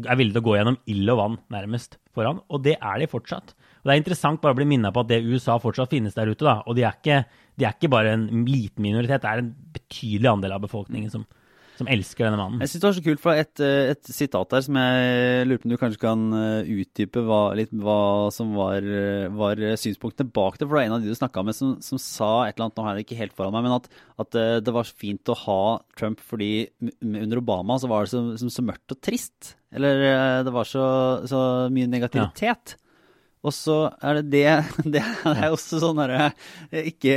er 0.00 0.18
villige 0.18 0.36
til 0.36 0.42
å 0.42 0.46
gå 0.48 0.56
gjennom 0.58 0.78
ild 0.90 1.12
og 1.14 1.20
vann, 1.20 1.38
nærmest, 1.52 1.98
for 2.14 2.28
han. 2.28 2.40
Og 2.50 2.64
det 2.66 2.76
er 2.78 3.02
de 3.02 3.10
fortsatt. 3.10 3.54
Og 3.80 3.88
Det 3.88 3.94
er 3.94 4.02
interessant 4.02 4.40
bare 4.42 4.56
å 4.56 4.58
bli 4.58 4.68
minnet 4.68 4.94
på 4.94 5.04
at 5.04 5.10
det 5.10 5.22
USA 5.24 5.56
fortsatt 5.62 5.92
finnes 5.94 6.16
der 6.16 6.30
ute. 6.30 6.44
da, 6.44 6.60
Og 6.66 6.76
de 6.76 6.84
er, 6.84 6.96
ikke, 6.98 7.24
de 7.56 7.66
er 7.66 7.76
ikke 7.76 7.92
bare 7.92 8.14
en 8.16 8.26
liten 8.44 8.82
minoritet, 8.84 9.22
det 9.22 9.30
er 9.30 9.44
en 9.44 9.54
betydelig 9.74 10.32
andel 10.34 10.56
av 10.56 10.64
befolkningen 10.66 11.12
som, 11.12 11.26
som 11.80 11.88
elsker 11.90 12.26
denne 12.26 12.38
mannen. 12.38 12.60
Jeg 12.62 12.72
synes 12.72 12.82
det 12.82 12.88
var 12.88 12.96
så 12.96 13.04
kult, 13.06 13.22
for 13.22 13.40
et, 13.40 13.62
eh, 13.64 13.92
et 13.94 14.10
sitat 14.12 14.52
der 14.52 14.64
som 14.66 14.78
jeg 14.80 15.46
lurer 15.48 15.60
på 15.60 15.68
om 15.68 15.72
du 15.72 15.78
kanskje 15.80 16.02
kan 16.02 16.24
eh, 16.36 16.72
utdype 16.82 17.24
hva, 17.26 17.40
litt 17.58 17.72
hva 17.72 18.00
som 18.34 18.52
var, 18.56 18.84
eh, 18.84 19.28
var, 19.32 19.62
synspunktene 19.80 20.32
bak 20.34 20.58
det. 20.58 20.66
For 20.66 20.74
det 20.74 20.78
var 20.78 20.86
en 20.86 20.96
av 20.98 21.04
de 21.04 21.10
du 21.10 21.18
snakka 21.18 21.44
med 21.46 21.56
som, 21.56 21.76
som, 21.84 22.00
sa 22.00 22.30
et 22.44 22.54
eller 22.54 22.68
annet, 22.68 22.76
nå 22.76 22.84
har 22.86 22.94
jeg 22.94 23.00
det 23.00 23.06
ikke 23.08 23.20
helt 23.22 23.38
foran 23.38 23.56
meg, 23.56 23.66
men 23.66 23.78
at, 23.78 23.88
at 24.20 24.38
det 24.66 24.74
var 24.76 24.88
fint 24.88 25.32
å 25.32 25.38
ha 25.46 25.62
Trump 25.98 26.20
fordi 26.24 26.68
under 26.80 27.40
Obama 27.40 27.78
så 27.80 27.90
var 27.90 28.04
det 28.04 28.12
så, 28.12 28.22
så, 28.40 28.52
så 28.52 28.66
mørkt 28.66 28.94
og 28.94 29.00
trist. 29.02 29.54
Eller 29.74 30.44
det 30.44 30.52
var 30.52 30.66
så, 30.66 30.84
så 31.30 31.40
mye 31.72 31.90
negativitet. 31.90 32.76
Ja. 32.76 32.89
Og 33.40 33.54
så 33.56 33.76
er 34.04 34.18
det 34.18 34.32
det 34.34 34.50
Det 34.96 35.00
er 35.00 35.46
også 35.48 35.80
sånn 35.80 36.00
herre 36.02 36.30
Ikke 36.76 37.14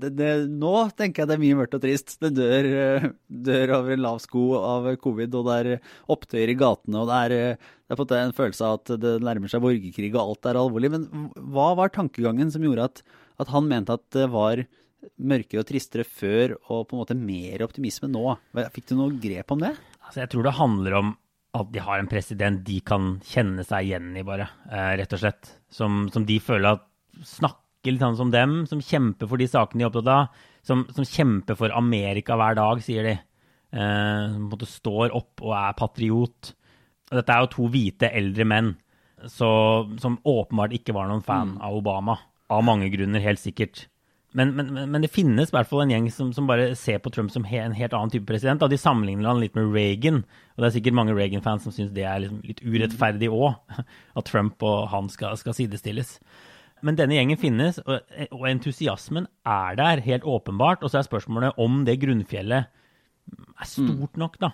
det, 0.00 0.12
det, 0.16 0.30
Nå 0.48 0.72
tenker 0.96 1.22
jeg 1.22 1.30
det 1.30 1.36
er 1.36 1.42
mye 1.42 1.58
mørkt 1.58 1.76
og 1.76 1.84
trist. 1.84 2.16
Det 2.22 2.32
dør, 2.36 3.10
dør 3.28 3.74
over 3.80 3.94
en 3.94 4.04
lav 4.06 4.22
sko 4.24 4.46
av 4.60 4.88
covid, 5.02 5.36
og 5.36 5.48
det 5.50 5.58
er 5.58 5.92
opptøyer 6.12 6.54
i 6.54 6.56
gatene, 6.58 7.02
og 7.02 7.10
det 7.10 7.20
er, 7.20 7.36
det 7.60 7.94
er 7.94 8.00
på 8.00 8.08
en 8.16 8.34
følelse 8.36 8.64
av 8.66 8.80
at 8.80 8.92
det 9.02 9.14
nærmer 9.24 9.52
seg 9.52 9.62
borgerkrig, 9.64 10.10
og 10.14 10.22
alt 10.24 10.48
er 10.50 10.60
alvorlig. 10.60 10.92
Men 10.94 11.30
hva 11.52 11.70
var 11.78 11.92
tankegangen 11.94 12.52
som 12.54 12.64
gjorde 12.64 12.88
at, 12.88 13.02
at 13.44 13.52
han 13.52 13.68
mente 13.70 13.96
at 13.98 14.04
det 14.16 14.28
var 14.32 14.64
mørkere 15.20 15.62
og 15.62 15.68
tristere 15.68 16.06
før, 16.06 16.56
og 16.68 16.88
på 16.88 16.96
en 16.96 17.02
måte 17.04 17.18
mer 17.18 17.64
optimisme 17.66 18.10
nå? 18.10 18.24
Fikk 18.74 18.90
du 18.90 18.98
noe 18.98 19.20
grep 19.20 19.54
om 19.54 19.62
det? 19.66 19.74
Altså, 20.00 20.22
jeg 20.24 20.32
tror 20.32 20.48
det 20.48 20.58
handler 20.58 21.00
om 21.02 21.16
at 21.58 21.70
de 21.74 21.82
har 21.82 22.00
en 22.00 22.10
president 22.10 22.60
de 22.64 22.78
kan 22.86 23.16
kjenne 23.26 23.64
seg 23.66 23.88
igjen 23.88 24.12
i, 24.16 24.24
bare. 24.26 24.48
Eh, 24.70 24.92
rett 25.00 25.14
og 25.16 25.22
slett. 25.22 25.54
Som, 25.72 26.06
som, 26.14 26.26
de 26.28 26.38
føler 26.42 26.78
at 26.78 26.86
snakker 27.26 27.92
litt 27.92 28.04
sånn 28.04 28.18
som 28.18 28.32
dem, 28.34 28.60
som 28.70 28.82
kjemper 28.84 29.30
for 29.30 29.40
de 29.40 29.48
sakene 29.50 29.82
de 29.82 29.86
er 29.86 29.90
opptatt 29.92 30.12
av. 30.14 30.44
Som, 30.66 30.84
som 30.94 31.06
kjemper 31.06 31.56
for 31.58 31.72
Amerika 31.74 32.36
hver 32.38 32.58
dag, 32.58 32.82
sier 32.84 33.06
de. 33.06 33.16
Eh, 33.72 34.24
som 34.34 34.44
på 34.44 34.48
en 34.48 34.52
måte 34.52 34.70
står 34.70 35.16
opp 35.16 35.44
og 35.44 35.56
er 35.56 35.78
patriot. 35.78 36.52
Og 37.08 37.16
dette 37.20 37.34
er 37.34 37.44
jo 37.44 37.54
to 37.54 37.72
hvite, 37.72 38.12
eldre 38.12 38.46
menn 38.48 38.76
så, 39.26 39.50
som 40.00 40.18
åpenbart 40.24 40.74
ikke 40.76 40.94
var 40.96 41.08
noen 41.10 41.24
fan 41.26 41.56
mm. 41.56 41.62
av 41.64 41.76
Obama. 41.78 42.18
Av 42.52 42.64
mange 42.64 42.88
grunner, 42.92 43.22
helt 43.22 43.42
sikkert. 43.42 43.86
Men, 44.36 44.50
men, 44.56 44.74
men, 44.92 45.00
det 45.00 45.08
finnes 45.08 45.48
i 45.48 45.54
hvert 45.56 45.68
fall 45.70 45.86
en 45.86 45.92
gjeng 45.94 46.10
som, 46.12 46.34
som 46.36 46.48
bare 46.48 46.74
ser 46.76 46.98
på 47.00 47.10
Trump 47.14 47.32
som 47.32 47.46
he, 47.48 47.62
en 47.62 47.76
helt 47.76 47.94
annen 47.96 48.12
type 48.12 48.28
president. 48.28 48.60
Da. 48.60 48.68
De 48.68 48.76
sammenligner 48.80 49.30
han 49.30 49.40
litt 49.40 49.56
med 49.56 49.70
Reagan, 49.72 50.20
og 50.54 50.60
det 50.60 50.68
er 50.68 50.74
sikkert 50.76 50.98
mange 50.98 51.16
Reagan-fans 51.16 51.64
som 51.64 51.72
syns 51.72 51.94
det 51.96 52.04
er 52.04 52.20
liksom 52.24 52.42
litt 52.44 52.60
urettferdig 52.60 53.30
òg, 53.32 53.56
at 54.18 54.28
Trump 54.28 54.64
og 54.68 54.90
han 54.92 55.08
skal, 55.12 55.38
skal, 55.40 55.56
sidestilles. 55.56 56.18
Men 56.84 56.98
denne 56.98 57.16
gjengen 57.16 57.40
finnes, 57.40 57.80
og, 57.86 58.04
og, 58.28 58.44
entusiasmen 58.50 59.26
er 59.48 59.80
der, 59.80 60.04
helt 60.04 60.28
åpenbart. 60.28 60.84
Og 60.84 60.92
så 60.92 61.00
er 61.00 61.08
spørsmålet 61.08 61.56
om 61.58 61.80
det 61.88 61.96
grunnfjellet 62.04 62.68
er 63.58 63.68
stort 63.68 64.20
nok 64.20 64.36
da, 64.44 64.52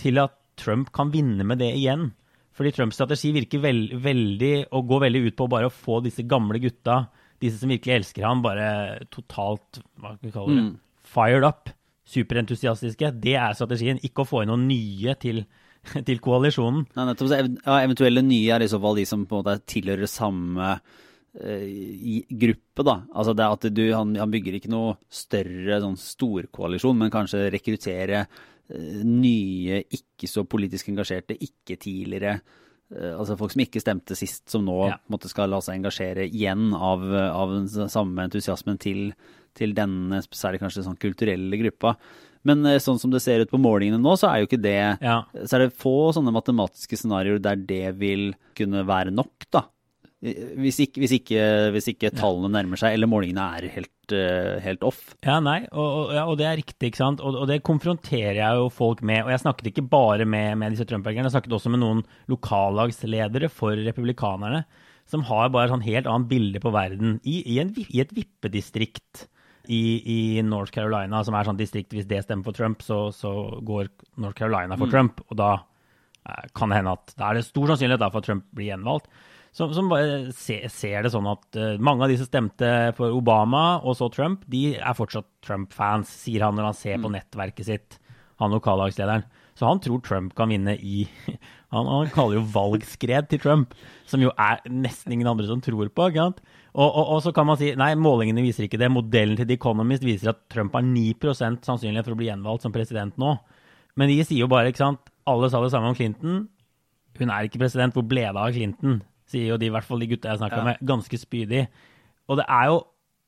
til 0.00 0.22
at 0.22 0.38
Trump 0.58 0.94
kan 0.94 1.10
vinne 1.12 1.44
med 1.46 1.58
det 1.60 1.72
igjen. 1.74 2.12
Fordi 2.54 2.70
Trumps 2.70 2.96
strategi 2.96 3.32
virker 3.34 3.62
veld, 3.62 3.92
veldig 4.02 4.54
og 4.70 4.86
går 4.86 5.08
veldig 5.08 5.24
ut 5.26 5.36
på 5.38 5.50
bare 5.50 5.68
å 5.68 5.74
få 5.74 5.98
disse 6.04 6.22
gamle 6.30 6.62
gutta, 6.62 7.08
disse 7.42 7.60
som 7.60 7.72
virkelig 7.72 7.98
elsker 7.98 8.26
ham, 8.26 8.42
bare 8.44 9.04
totalt 9.12 9.80
hva 10.00 10.14
skal 10.14 10.28
vi 10.28 10.34
kalle 10.34 10.56
det, 10.56 10.64
mm. 10.66 10.72
fired 11.16 11.46
up, 11.48 11.72
superentusiastiske. 12.14 13.12
Det 13.24 13.36
er 13.40 13.56
strategien. 13.56 14.02
Ikke 14.06 14.24
å 14.24 14.28
få 14.28 14.42
inn 14.44 14.52
noen 14.52 14.66
nye 14.68 15.16
til, 15.20 15.44
til 16.08 16.22
koalisjonen. 16.24 16.86
Nei, 16.96 17.08
nettopp, 17.10 17.34
ja, 17.34 17.78
eventuelle 17.80 18.24
nye 18.26 18.58
er 18.58 18.66
i 18.66 18.70
så 18.70 18.80
fall 18.82 19.00
de 19.00 19.08
som 19.08 19.26
på 19.28 19.40
en 19.40 19.44
måte 19.44 19.58
tilhører 19.74 20.10
samme 20.10 20.76
i 21.34 22.20
gruppe, 22.30 22.84
da. 22.86 22.92
Altså 23.10 23.32
det 23.34 23.46
at 23.50 23.64
du, 23.74 23.80
han, 23.90 24.12
han 24.22 24.30
bygger 24.30 24.54
ikke 24.54 24.68
noe 24.70 24.92
større 25.10 25.80
sånn 25.82 25.96
storkoalisjon, 25.98 27.00
men 27.00 27.10
kanskje 27.10 27.48
rekruttere 27.50 28.20
Eh, 28.72 29.02
nye, 29.04 29.82
ikke 29.92 30.28
så 30.30 30.46
politisk 30.48 30.88
engasjerte, 30.88 31.36
ikke 31.36 31.76
tidligere 31.76 32.38
eh, 32.38 32.62
Altså 32.94 33.38
folk 33.40 33.54
som 33.54 33.64
ikke 33.64 33.82
stemte 33.82 34.16
sist, 34.18 34.44
som 34.50 34.66
nå 34.66 34.76
ja. 34.90 34.98
måtte 35.12 35.30
skal 35.30 35.50
la 35.52 35.60
seg 35.64 35.78
engasjere 35.78 36.28
igjen 36.28 36.70
av, 36.74 37.02
av 37.10 37.54
den 37.56 37.90
samme 37.90 38.28
entusiasmen 38.28 38.78
til, 38.82 39.08
til 39.58 39.74
denne 39.76 40.22
særlig 40.30 40.62
kanskje 40.62 40.86
sånn 40.86 41.00
kulturelle 41.02 41.58
gruppa. 41.60 41.96
Men 42.44 42.64
eh, 42.68 42.80
sånn 42.82 43.00
som 43.00 43.12
det 43.12 43.22
ser 43.24 43.44
ut 43.44 43.52
på 43.52 43.60
målingene 43.60 44.00
nå, 44.02 44.16
så 44.20 44.30
er 44.30 44.42
jo 44.42 44.48
ikke 44.48 44.62
det 44.62 44.78
ja. 45.00 45.20
Så 45.42 45.56
er 45.56 45.64
det 45.64 45.76
få 45.80 46.12
sånne 46.14 46.34
matematiske 46.34 46.98
scenarioer 47.00 47.42
der 47.42 47.60
det 47.60 47.96
vil 48.00 48.32
kunne 48.58 48.84
være 48.88 49.14
nok, 49.14 49.48
da. 49.54 49.64
Hvis 50.24 50.78
ikke, 50.80 51.02
hvis, 51.02 51.12
ikke, 51.18 51.40
hvis 51.74 51.90
ikke, 51.92 52.10
tallene 52.16 52.48
nærmer 52.54 52.80
seg, 52.80 52.94
eller 52.96 53.10
målingene 53.12 53.44
er 53.58 53.66
helt, 53.74 54.14
uh, 54.16 54.54
helt 54.64 54.86
off. 54.86 55.02
Ja, 55.26 55.36
nei, 55.44 55.58
og, 55.68 55.84
og, 55.84 56.12
ja, 56.16 56.22
og, 56.24 56.38
det 56.40 56.46
er 56.48 56.56
riktig, 56.62 56.88
ikke 56.88 57.02
sant. 57.02 57.20
Og, 57.20 57.36
og, 57.42 57.44
det 57.50 57.58
konfronterer 57.66 58.38
jeg 58.40 58.62
jo 58.62 58.70
folk 58.72 59.02
med. 59.04 59.26
Og 59.26 59.34
jeg 59.34 59.42
snakket 59.42 59.68
ikke 59.68 59.84
bare 59.92 60.24
med, 60.24 60.56
med 60.62 60.72
disse 60.72 60.88
Trump-velgerne, 60.88 61.28
jeg 61.28 61.36
snakket 61.36 61.58
også 61.58 61.74
med 61.74 61.82
noen 61.84 62.00
lokallagsledere 62.32 63.52
for 63.52 63.76
republikanerne, 63.90 64.62
som 65.12 65.26
har 65.28 65.52
bare 65.52 65.74
sånn 65.74 65.84
helt 65.84 66.08
annet 66.08 66.30
bilde 66.32 66.64
på 66.64 66.72
verden. 66.72 67.18
I, 67.28 67.42
i, 67.44 67.60
en, 67.60 67.74
i 67.84 68.00
et 68.00 68.16
vippedistrikt 68.16 69.26
i, 69.68 69.82
i, 70.00 70.18
North 70.42 70.72
Carolina, 70.72 71.20
som 71.24 71.36
er 71.36 71.44
sånn 71.50 71.60
distrikt 71.60 71.92
hvis 71.92 72.08
det 72.08 72.22
stemmer 72.24 72.48
for 72.48 72.56
Trump, 72.56 72.80
så, 72.84 73.10
så 73.12 73.34
går 73.60 73.92
North 74.20 74.40
Carolina 74.40 74.80
for 74.80 74.88
mm. 74.88 74.94
Trump. 74.96 75.22
Og 75.28 75.36
da 75.40 75.52
eh, 75.60 76.48
kan 76.56 76.72
det 76.72 76.80
hende 76.80 76.96
at 76.96 77.14
da 77.20 77.28
er 77.28 77.42
det 77.42 77.46
stor 77.48 77.72
sannsynlighet 77.74 78.08
for 78.08 78.24
at 78.24 78.28
Trump 78.32 78.48
blir 78.56 78.72
gjenvalgt 78.72 79.12
som, 79.54 79.70
som 79.74 79.90
bare 79.90 80.32
ser, 80.34 80.66
ser, 80.72 81.04
det 81.04 81.12
sånn 81.14 81.28
at 81.30 81.58
uh, 81.60 81.76
mange 81.78 82.02
av 82.02 82.10
de 82.10 82.18
som 82.18 82.26
stemte 82.26 82.70
for 82.96 83.14
Obama 83.14 83.78
og 83.86 83.94
så 83.98 84.08
Trump, 84.10 84.42
de 84.50 84.72
er 84.74 84.98
fortsatt 84.98 85.28
Trump-fans, 85.46 86.10
sier 86.24 86.42
han 86.42 86.58
når 86.58 86.72
han 86.72 86.78
ser 86.78 86.98
på 86.98 87.10
mm. 87.10 87.14
nettverket 87.20 87.68
sitt, 87.68 87.98
han 88.42 88.54
lokallagslederen. 88.54 89.22
Så 89.54 89.68
han 89.68 89.78
tror 89.78 90.00
Trump 90.02 90.34
kan 90.34 90.50
vinne 90.50 90.74
i 90.74 91.04
han, 91.74 91.86
han, 91.86 92.10
kaller 92.14 92.40
jo 92.40 92.48
valgskred 92.56 93.30
til 93.30 93.42
Trump, 93.44 93.76
som 94.10 94.22
jo 94.24 94.34
er 94.34 94.58
nesten 94.66 95.14
ingen 95.14 95.30
andre 95.30 95.46
som 95.46 95.62
tror 95.62 95.86
på. 95.86 96.10
ikke 96.10 96.24
sant? 96.24 96.42
Og, 96.74 96.88
og, 96.88 97.04
og, 97.04 97.22
så 97.22 97.30
kan 97.34 97.46
man 97.46 97.60
si 97.60 97.70
nei, 97.78 97.92
målingene 97.94 98.42
viser 98.42 98.66
ikke 98.66 98.80
det. 98.82 98.90
Modellen 98.90 99.38
til 99.38 99.46
The 99.46 99.58
Economist 99.60 100.02
viser 100.02 100.34
at 100.34 100.42
Trump 100.50 100.74
har 100.74 100.82
9 100.82 101.14
sannsynlighet 101.62 102.08
for 102.08 102.16
å 102.16 102.18
bli 102.18 102.32
gjenvalgt 102.32 102.66
som 102.66 102.74
president 102.74 103.14
nå. 103.22 103.36
Men 103.94 104.10
de 104.10 104.18
sier 104.26 104.42
jo 104.42 104.50
bare, 104.50 104.72
ikke 104.72 104.82
sant 104.82 105.12
Alle 105.30 105.46
sa 105.46 105.60
det 105.62 105.70
samme 105.70 105.92
om 105.92 105.94
Clinton. 105.94 106.48
Hun 107.14 107.30
er 107.30 107.46
ikke 107.46 107.62
president. 107.62 107.94
Hvor 107.94 108.02
ble 108.10 108.26
det 108.26 108.34
av 108.34 108.50
Clinton? 108.52 108.98
Sier 109.34 109.52
jo 109.52 109.60
de, 109.60 109.68
i 109.68 109.74
hvert 109.74 109.86
fall 109.86 110.02
de 110.02 110.10
gutta 110.14 110.32
jeg 110.32 110.42
snakka 110.42 110.62
ja. 110.62 110.66
med, 110.70 110.82
ganske 110.86 111.20
spydig. 111.20 111.66
Og 112.30 112.40
det 112.40 112.48
er 112.48 112.70
jo 112.72 112.82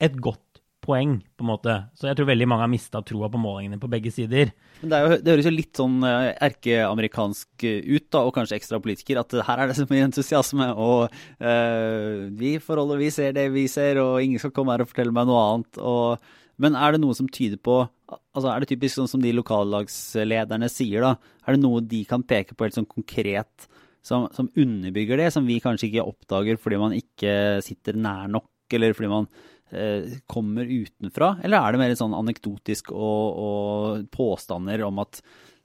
et 0.07 0.19
godt 0.23 0.43
poeng, 0.87 1.17
på 1.37 1.45
en 1.45 1.51
måte. 1.51 1.75
Så 1.99 2.09
jeg 2.09 2.19
tror 2.19 2.29
veldig 2.29 2.47
mange 2.49 2.65
har 2.65 2.71
mista 2.71 3.03
troa 3.05 3.29
på 3.33 3.41
målingene 3.41 3.81
på 3.83 3.91
begge 3.91 4.13
sider. 4.15 4.53
Men 4.81 4.93
det, 4.93 5.01
jo, 5.01 5.11
det, 5.19 5.33
høres 5.33 5.49
jo 5.49 5.55
litt 5.55 5.81
sånn 5.81 5.99
eh, 6.07 6.31
erkeamerikansk 6.47 7.67
ut, 7.67 8.07
da, 8.15 8.23
og 8.23 8.33
kanskje 8.37 8.59
ekstra 8.61 8.81
politiker, 8.83 9.21
at 9.23 9.35
her 9.49 9.63
er 9.63 9.71
det 9.71 9.79
så 9.79 9.89
mye 9.91 10.07
entusiasme, 10.07 10.71
og 10.79 11.07
uh, 11.43 12.27
vi 12.39 12.57
forholder, 12.63 13.03
vi 13.03 13.13
ser 13.15 13.37
det 13.37 13.49
vi 13.55 13.67
ser, 13.73 14.01
og 14.03 14.21
ingen 14.23 14.43
skal 14.43 14.55
komme 14.57 14.77
her 14.77 14.85
og 14.85 14.93
fortelle 14.93 15.15
meg 15.17 15.29
noe 15.29 15.43
annet. 15.43 15.81
Og, 15.83 16.37
men 16.63 16.79
er 16.79 16.95
det 16.95 17.03
noe 17.03 17.17
som 17.19 17.29
tyder 17.29 17.61
på 17.61 17.85
altså 18.07 18.53
Er 18.53 18.63
det 18.63 18.69
typisk 18.71 19.01
sånn 19.01 19.09
som 19.11 19.23
de 19.23 19.33
lokallagslederne 19.35 20.69
sier, 20.71 21.03
da? 21.03 21.41
Er 21.43 21.57
det 21.57 21.63
noe 21.65 21.81
de 21.83 22.05
kan 22.07 22.23
peke 22.23 22.55
på 22.55 22.69
helt 22.69 22.77
sånn 22.77 22.87
konkret? 22.87 23.67
Som, 24.07 24.29
som, 24.35 24.51
underbygger 24.55 25.19
det, 25.21 25.33
som 25.35 25.47
vi 25.49 25.59
kanskje 25.63 25.91
ikke 25.91 26.07
oppdager 26.07 26.61
fordi 26.61 26.79
man 26.81 26.95
ikke 26.95 27.59
sitter 27.67 27.99
nær 27.99 28.31
nok, 28.31 28.49
eller 28.77 28.95
fordi 28.95 29.11
man 29.11 29.29
eh, 29.75 30.17
kommer 30.31 30.69
utenfra? 30.69 31.37
Eller 31.45 31.59
er 31.59 31.75
det 31.75 31.83
mer 31.83 31.97
sånn 31.99 32.15
anekdotisk 32.17 32.93
og, 32.95 33.41
og 33.47 34.07
påstander 34.15 34.85
om 34.87 35.03
at, 35.03 35.19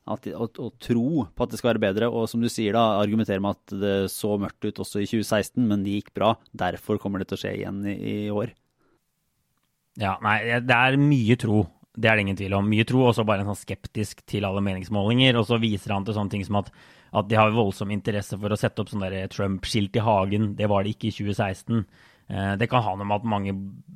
å, 0.10 0.18
å, 0.18 0.72
tro 0.82 1.28
på 1.30 1.46
at 1.46 1.54
det 1.54 1.62
skal 1.62 1.74
være 1.74 1.86
bedre, 1.86 2.10
og 2.10 2.26
som 2.32 2.42
du 2.42 2.50
sier 2.50 2.78
da, 2.78 3.02
argumentere 3.02 3.44
med 3.44 3.60
at 3.60 3.76
det 3.84 3.98
så 4.14 4.34
mørkt 4.42 4.66
ut 4.66 4.82
også 4.82 5.04
i 5.04 5.10
2016, 5.12 5.62
men 5.62 5.86
det 5.86 6.00
gikk 6.00 6.16
bra. 6.18 6.34
Derfor 6.52 7.02
kommer 7.02 7.22
det 7.22 7.30
til 7.30 7.40
å 7.40 7.44
skje 7.46 7.56
igjen 7.60 7.86
i, 7.86 8.00
i 8.26 8.34
år. 8.34 8.56
Ja, 10.00 10.16
nei, 10.24 10.40
det 10.64 10.78
er 10.78 10.98
mye 11.00 11.38
tro. 11.40 11.66
Det 11.92 12.08
er 12.08 12.16
det 12.16 12.24
ingen 12.24 12.40
tvil 12.40 12.56
om. 12.56 12.70
Mye 12.72 12.86
tro, 12.88 13.04
og 13.04 13.16
så 13.18 13.26
bare 13.28 13.44
en 13.44 13.52
sånn 13.52 13.60
skeptisk 13.66 14.24
til 14.30 14.48
alle 14.48 14.64
meningsmålinger. 14.64 15.36
Og 15.40 15.50
så 15.50 15.60
viser 15.62 15.94
han 15.96 16.08
til 16.08 16.16
sånne 16.16 16.32
ting 16.32 16.46
som 16.48 16.62
at 16.62 16.72
at 17.12 17.28
de 17.28 17.36
har 17.36 17.52
voldsom 17.52 17.92
interesse 17.92 18.38
for 18.40 18.54
å 18.54 18.60
sette 18.60 18.84
opp 18.84 18.92
sånn 18.92 19.04
Trump-skilt 19.34 19.98
i 20.00 20.04
hagen. 20.06 20.54
Det 20.56 20.70
var 20.72 20.84
det 20.84 20.96
ikke 20.96 21.10
i 21.10 21.16
2016. 21.16 21.82
Eh, 22.32 22.54
det 22.58 22.70
kan 22.72 22.84
ha 22.86 22.94
noe 22.96 23.08
med 23.08 23.20
at 23.20 23.28
mange 23.28 23.56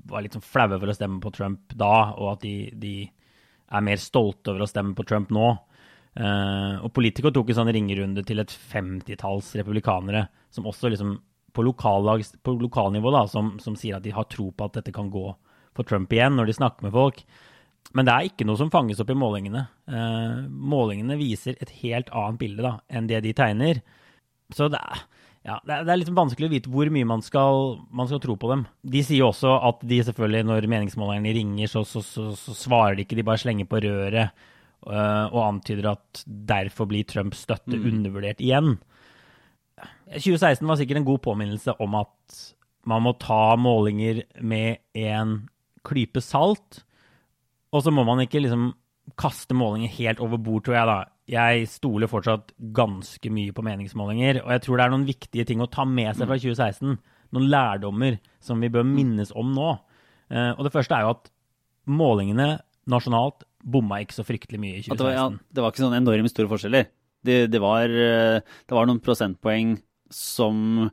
var 0.10 0.26
litt 0.26 0.36
sånn 0.36 0.44
flaue 0.44 0.80
for 0.82 0.92
å 0.92 0.98
stemme 0.98 1.22
på 1.24 1.32
Trump 1.36 1.76
da, 1.80 2.12
og 2.18 2.34
at 2.34 2.44
de, 2.44 2.56
de 2.76 2.96
er 3.72 3.86
mer 3.86 4.02
stolte 4.02 4.52
over 4.52 4.66
å 4.66 4.70
stemme 4.70 4.96
på 4.98 5.06
Trump 5.08 5.32
nå. 5.34 5.54
Eh, 6.16 6.76
og 6.84 6.92
Politico 6.96 7.32
tok 7.32 7.54
en 7.54 7.62
sånn 7.62 7.72
ringerunde 7.76 8.26
til 8.28 8.44
et 8.44 8.52
femtitalls 8.52 9.54
republikanere 9.60 10.28
som 10.54 10.68
også 10.68 10.92
liksom 10.92 11.16
på, 11.56 11.64
på 11.64 12.58
lokalnivå 12.60 13.16
da, 13.16 13.26
som, 13.32 13.56
som 13.64 13.80
sier 13.80 13.98
at 13.98 14.04
de 14.04 14.14
har 14.16 14.28
tro 14.32 14.50
på 14.52 14.68
at 14.68 14.82
dette 14.82 14.96
kan 14.96 15.12
gå 15.12 15.30
for 15.76 15.88
Trump 15.88 16.12
igjen, 16.12 16.36
når 16.36 16.50
de 16.50 16.56
snakker 16.60 16.88
med 16.88 16.96
folk. 16.96 17.24
Men 17.94 18.08
det 18.08 18.14
er 18.14 18.30
ikke 18.30 18.48
noe 18.48 18.60
som 18.60 18.72
fanges 18.74 19.00
opp 19.04 19.12
i 19.14 19.18
målingene. 19.18 19.68
Uh, 19.88 20.48
målingene 20.50 21.18
viser 21.20 21.60
et 21.62 21.72
helt 21.84 22.10
annet 22.10 22.40
bilde 22.42 22.66
da, 22.66 22.78
enn 22.90 23.10
det 23.12 23.22
de 23.24 23.36
tegner. 23.38 23.84
Så 24.56 24.68
det 24.74 24.82
er, 24.82 25.04
ja, 25.46 25.60
det 25.62 25.78
er, 25.84 26.00
litt 26.00 26.10
vanskelig 26.16 26.50
å 26.50 26.54
vite 26.56 26.72
hvor 26.74 26.90
mye 26.94 27.08
man 27.08 27.22
skal, 27.26 27.78
man 27.94 28.10
skal, 28.10 28.22
tro 28.24 28.36
på 28.42 28.50
dem. 28.50 28.66
De 28.82 29.04
sier 29.06 29.28
også 29.28 29.54
at 29.70 29.86
de 29.86 30.02
selvfølgelig, 30.08 30.48
når 30.50 30.68
meningsmålerne 30.72 31.36
ringer, 31.38 31.70
så, 31.70 31.86
så, 31.88 32.02
så, 32.06 32.32
så 32.40 32.58
svarer 32.58 32.98
de 32.98 33.06
ikke, 33.06 33.20
de 33.20 33.28
bare 33.28 33.44
slenger 33.44 33.70
på 33.70 33.84
røret 33.86 34.34
uh, 34.90 35.26
og 35.30 35.40
antyder 35.44 35.92
at 35.94 36.26
derfor 36.26 36.90
blir 36.90 37.06
Trumps 37.10 37.46
støtte 37.46 37.78
mm. 37.78 37.88
undervurdert 37.92 38.42
igjen. 38.44 38.76
2016 40.16 40.66
var 40.66 40.80
sikkert 40.80 41.02
en 41.02 41.08
god 41.08 41.22
påminnelse 41.26 41.78
om 41.84 41.98
at 42.00 42.42
man 42.90 43.06
må 43.06 43.16
ta 43.22 43.56
målinger 43.58 44.24
med 44.42 44.82
en 44.98 45.38
klype 45.86 46.22
salt. 46.24 46.84
Og 47.76 47.84
så 47.84 47.92
må 47.94 48.06
man 48.08 48.24
ikke 48.24 48.42
liksom 48.44 48.72
kaste 49.20 49.54
målinger 49.58 49.92
helt 50.00 50.22
over 50.24 50.40
bord, 50.42 50.64
tror 50.66 50.78
jeg, 50.80 50.90
da. 50.90 50.98
Jeg 51.30 51.68
stoler 51.70 52.10
fortsatt 52.10 52.54
ganske 52.76 53.32
mye 53.34 53.54
på 53.54 53.64
meningsmålinger, 53.66 54.40
og 54.44 54.54
jeg 54.54 54.64
tror 54.66 54.78
det 54.78 54.86
er 54.86 54.94
noen 54.94 55.08
viktige 55.08 55.46
ting 55.50 55.62
å 55.62 55.70
ta 55.72 55.86
med 55.90 56.14
seg 56.14 56.30
fra 56.30 56.38
2016. 56.38 56.96
Mm. 56.96 57.26
Noen 57.36 57.50
lærdommer 57.52 58.20
som 58.44 58.62
vi 58.62 58.72
bør 58.74 58.86
minnes 58.88 59.34
om 59.38 59.52
nå. 59.54 59.72
Uh, 60.32 60.52
og 60.56 60.64
det 60.66 60.74
første 60.74 60.96
er 60.98 61.06
jo 61.06 61.16
at 61.18 61.30
målingene 61.86 62.56
nasjonalt 62.90 63.46
bomma 63.66 64.00
ikke 64.02 64.18
så 64.20 64.26
fryktelig 64.26 64.62
mye 64.62 64.80
i 64.80 64.86
2016. 64.86 64.98
Det 65.02 65.08
var, 65.08 65.18
ja, 65.18 65.28
det 65.58 65.64
var 65.64 65.74
ikke 65.74 65.86
sånn 65.86 65.98
enormt 65.98 66.34
store 66.34 66.52
forskjeller. 66.52 66.90
Det, 67.26 67.38
det, 67.50 67.62
var, 67.62 67.90
eh, 67.90 68.38
det 68.70 68.78
var 68.78 68.86
noen 68.86 69.02
prosentpoeng 69.02 69.72
som 70.14 70.90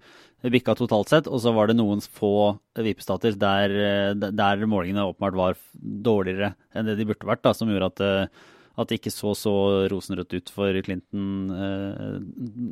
bikka 0.50 0.74
totalt 0.78 1.12
sett. 1.12 1.28
Og 1.30 1.42
så 1.44 1.52
var 1.54 1.70
det 1.70 1.78
noen 1.78 2.02
få 2.02 2.56
vippestater 2.74 3.36
der, 3.38 4.14
der 4.18 4.64
målingene 4.66 5.06
åpenbart 5.12 5.38
var 5.38 5.60
dårligere 5.78 6.54
enn 6.74 6.88
det 6.88 6.96
de 6.98 7.06
burde 7.06 7.28
vært, 7.28 7.44
da, 7.44 7.54
som 7.54 7.70
gjorde 7.70 7.90
at, 7.92 8.32
at 8.74 8.90
det 8.90 8.98
ikke 8.98 9.14
så 9.14 9.36
så 9.38 9.54
rosenrødt 9.92 10.34
ut 10.34 10.54
for 10.54 10.80
Clinton 10.82 11.52
eh, 11.52 12.16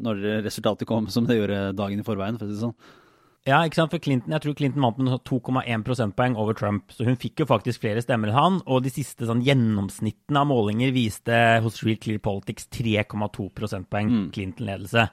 når 0.06 0.24
resultatet 0.48 0.88
kom, 0.88 1.06
som 1.12 1.28
det 1.28 1.38
gjorde 1.38 1.68
dagen 1.78 2.02
i 2.02 2.06
forveien, 2.06 2.40
for 2.40 2.48
å 2.48 2.50
si 2.50 2.58
det 2.58 2.64
sånn. 2.64 2.96
Ja, 3.48 3.62
ikke 3.64 3.78
sant? 3.78 3.92
For 3.94 4.02
Clinton, 4.04 4.34
jeg 4.34 4.44
tror 4.44 4.54
Clinton 4.58 4.84
vant 4.84 4.98
med 5.00 5.14
2,1 5.24 5.84
prosentpoeng 5.86 6.34
over 6.36 6.56
Trump. 6.56 6.92
Så 6.92 7.06
hun 7.06 7.16
fikk 7.20 7.40
jo 7.40 7.48
faktisk 7.48 7.80
flere 7.80 8.02
stemmer 8.04 8.28
enn 8.28 8.36
han. 8.36 8.58
Og 8.68 8.82
de 8.84 8.92
siste 8.92 9.24
sånn, 9.28 9.40
gjennomsnittene 9.46 10.42
av 10.42 10.50
målinger 10.50 10.92
viste 10.92 11.38
hos 11.64 11.80
Real 11.86 11.96
Clear 12.02 12.20
Politics 12.20 12.68
3,2 12.76 13.48
prosentpoeng 13.56 14.10
mm. 14.12 14.26
Clinton-ledelse. 14.36 15.06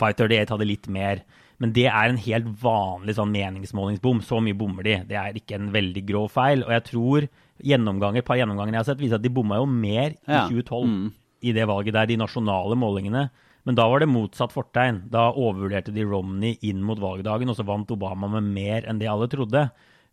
538 0.00 0.52
hadde 0.52 0.68
litt 0.68 0.90
mer. 0.92 1.24
Men 1.60 1.74
det 1.76 1.86
er 1.90 2.08
en 2.08 2.20
helt 2.20 2.48
vanlig 2.62 3.14
sånn 3.18 3.32
meningsmålingsbom. 3.34 4.22
Så 4.24 4.40
mye 4.40 4.56
bommer 4.56 4.86
de. 4.86 4.96
Det 5.10 5.18
er 5.20 5.36
ikke 5.36 5.58
en 5.58 5.68
veldig 5.74 6.02
grå 6.08 6.24
feil. 6.32 6.64
Og 6.64 6.72
jeg 6.72 6.86
tror 6.88 7.26
gjennomganger, 7.70 8.24
par 8.24 8.40
gjennomganger 8.40 8.78
jeg 8.78 8.80
har 8.80 8.88
sett, 8.88 9.02
viser 9.02 9.20
at 9.20 9.26
de 9.26 9.32
bomma 9.36 9.60
jo 9.60 9.68
mer 9.68 10.14
i 10.14 10.32
ja. 10.32 10.46
2012 10.48 10.88
mm. 10.88 11.06
i 11.44 11.54
det 11.56 11.66
valget 11.68 11.96
der, 11.98 12.08
de 12.08 12.18
nasjonale 12.22 12.78
målingene. 12.80 13.26
Men 13.68 13.76
da 13.76 13.84
var 13.92 14.00
det 14.00 14.08
motsatt 14.08 14.54
fortegn. 14.54 15.02
Da 15.12 15.26
overvurderte 15.34 15.92
de 15.92 16.06
Romney 16.08 16.56
inn 16.64 16.80
mot 16.86 17.00
valgdagen, 17.00 17.52
og 17.52 17.58
så 17.58 17.66
vant 17.68 17.92
Obama 17.92 18.30
med 18.38 18.48
mer 18.56 18.88
enn 18.88 19.02
det 19.02 19.10
alle 19.12 19.28
trodde. 19.30 19.66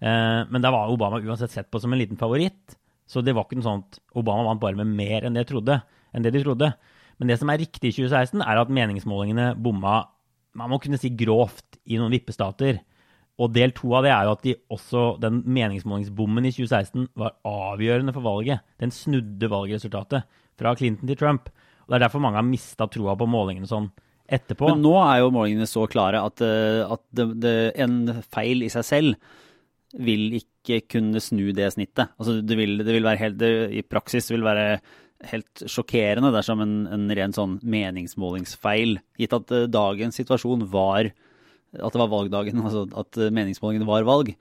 Eh, 0.03 0.41
men 0.51 0.63
da 0.63 0.73
var 0.75 0.91
Obama 0.91 1.21
uansett 1.23 1.55
sett 1.55 1.71
på 1.71 1.79
som 1.79 1.95
en 1.95 2.01
liten 2.01 2.19
favoritt. 2.19 2.75
Så 3.07 3.23
det 3.23 3.37
var 3.37 3.47
ikke 3.47 3.61
noe 3.61 3.69
sånt 3.69 4.01
Obama 4.19 4.49
vant 4.49 4.61
bare 4.61 4.83
med 4.83 4.91
mer 4.99 5.23
enn 5.23 5.39
det, 5.39 5.47
trodde, 5.47 5.79
enn 6.11 6.27
det 6.27 6.35
de 6.35 6.43
trodde. 6.43 6.73
Men 7.17 7.31
det 7.31 7.39
som 7.39 7.49
er 7.49 7.63
riktig 7.63 7.93
i 7.93 7.95
2016, 7.95 8.43
er 8.43 8.59
at 8.59 8.73
meningsmålingene 8.73 9.53
bomma 9.63 10.01
man 10.57 10.71
må 10.71 10.79
kunne 10.81 10.99
si 10.99 11.11
grovt 11.17 11.77
i 11.85 11.99
noen 11.99 12.13
vippestater. 12.15 12.81
Og 13.37 13.53
del 13.53 13.73
to 13.77 13.91
av 13.93 14.05
det 14.07 14.11
er 14.13 14.25
jo 14.25 14.33
at 14.33 14.43
de 14.47 14.55
også, 14.73 15.03
den 15.21 15.43
meningsmålingsbommen 15.45 16.47
i 16.49 16.53
2016 16.55 17.11
var 17.21 17.37
avgjørende 17.45 18.15
for 18.15 18.25
valget. 18.25 18.65
Den 18.81 18.93
snudde 18.93 19.51
valgresultatet 19.51 20.25
fra 20.57 20.73
Clinton 20.77 21.09
til 21.09 21.19
Trump. 21.19 21.51
Og 21.85 21.93
Det 21.93 21.99
er 21.99 22.05
derfor 22.07 22.23
mange 22.23 22.41
har 22.41 22.47
mista 22.47 22.87
troa 22.89 23.13
på 23.15 23.29
målingene 23.29 23.69
sånn 23.69 23.91
etterpå. 24.27 24.71
Men 24.73 24.81
nå 24.83 24.95
er 25.03 25.21
jo 25.21 25.33
målingene 25.35 25.69
så 25.69 25.85
klare 25.87 26.23
at, 26.25 26.41
eh, 26.43 26.81
at 26.83 27.03
det, 27.15 27.27
det, 27.43 27.57
en 27.79 28.23
feil 28.25 28.65
i 28.65 28.71
seg 28.73 28.87
selv 28.87 29.35
vil 30.03 30.33
ikke 30.41 30.81
kunne 30.91 31.21
snu 31.23 31.53
det 31.55 31.69
snittet. 31.77 32.11
Altså 32.17 32.41
det 32.43 32.57
vil, 32.59 32.75
det 32.81 32.91
vil 32.97 33.05
være 33.07 33.21
helt, 33.21 33.45
I 33.71 33.85
praksis 33.87 34.27
vil 34.33 34.43
være 34.43 34.81
helt 35.31 35.63
sjokkerende 35.65 36.29
dersom 36.35 36.61
en, 36.61 36.75
en 36.93 37.07
ren 37.17 37.33
sånn 37.35 37.57
meningsmålingsfeil, 37.65 38.99
gitt 39.17 39.33
at 39.33 39.53
uh, 39.55 39.65
dagens 39.71 40.19
situasjon 40.19 40.67
var 40.73 41.11
at 41.77 41.93
det 41.93 41.99
var 41.99 42.13
valgdagen, 42.13 42.61
altså 42.65 42.85
at 42.97 43.19
meningsmålingene 43.33 43.89
var 43.89 44.07
valg, 44.07 44.33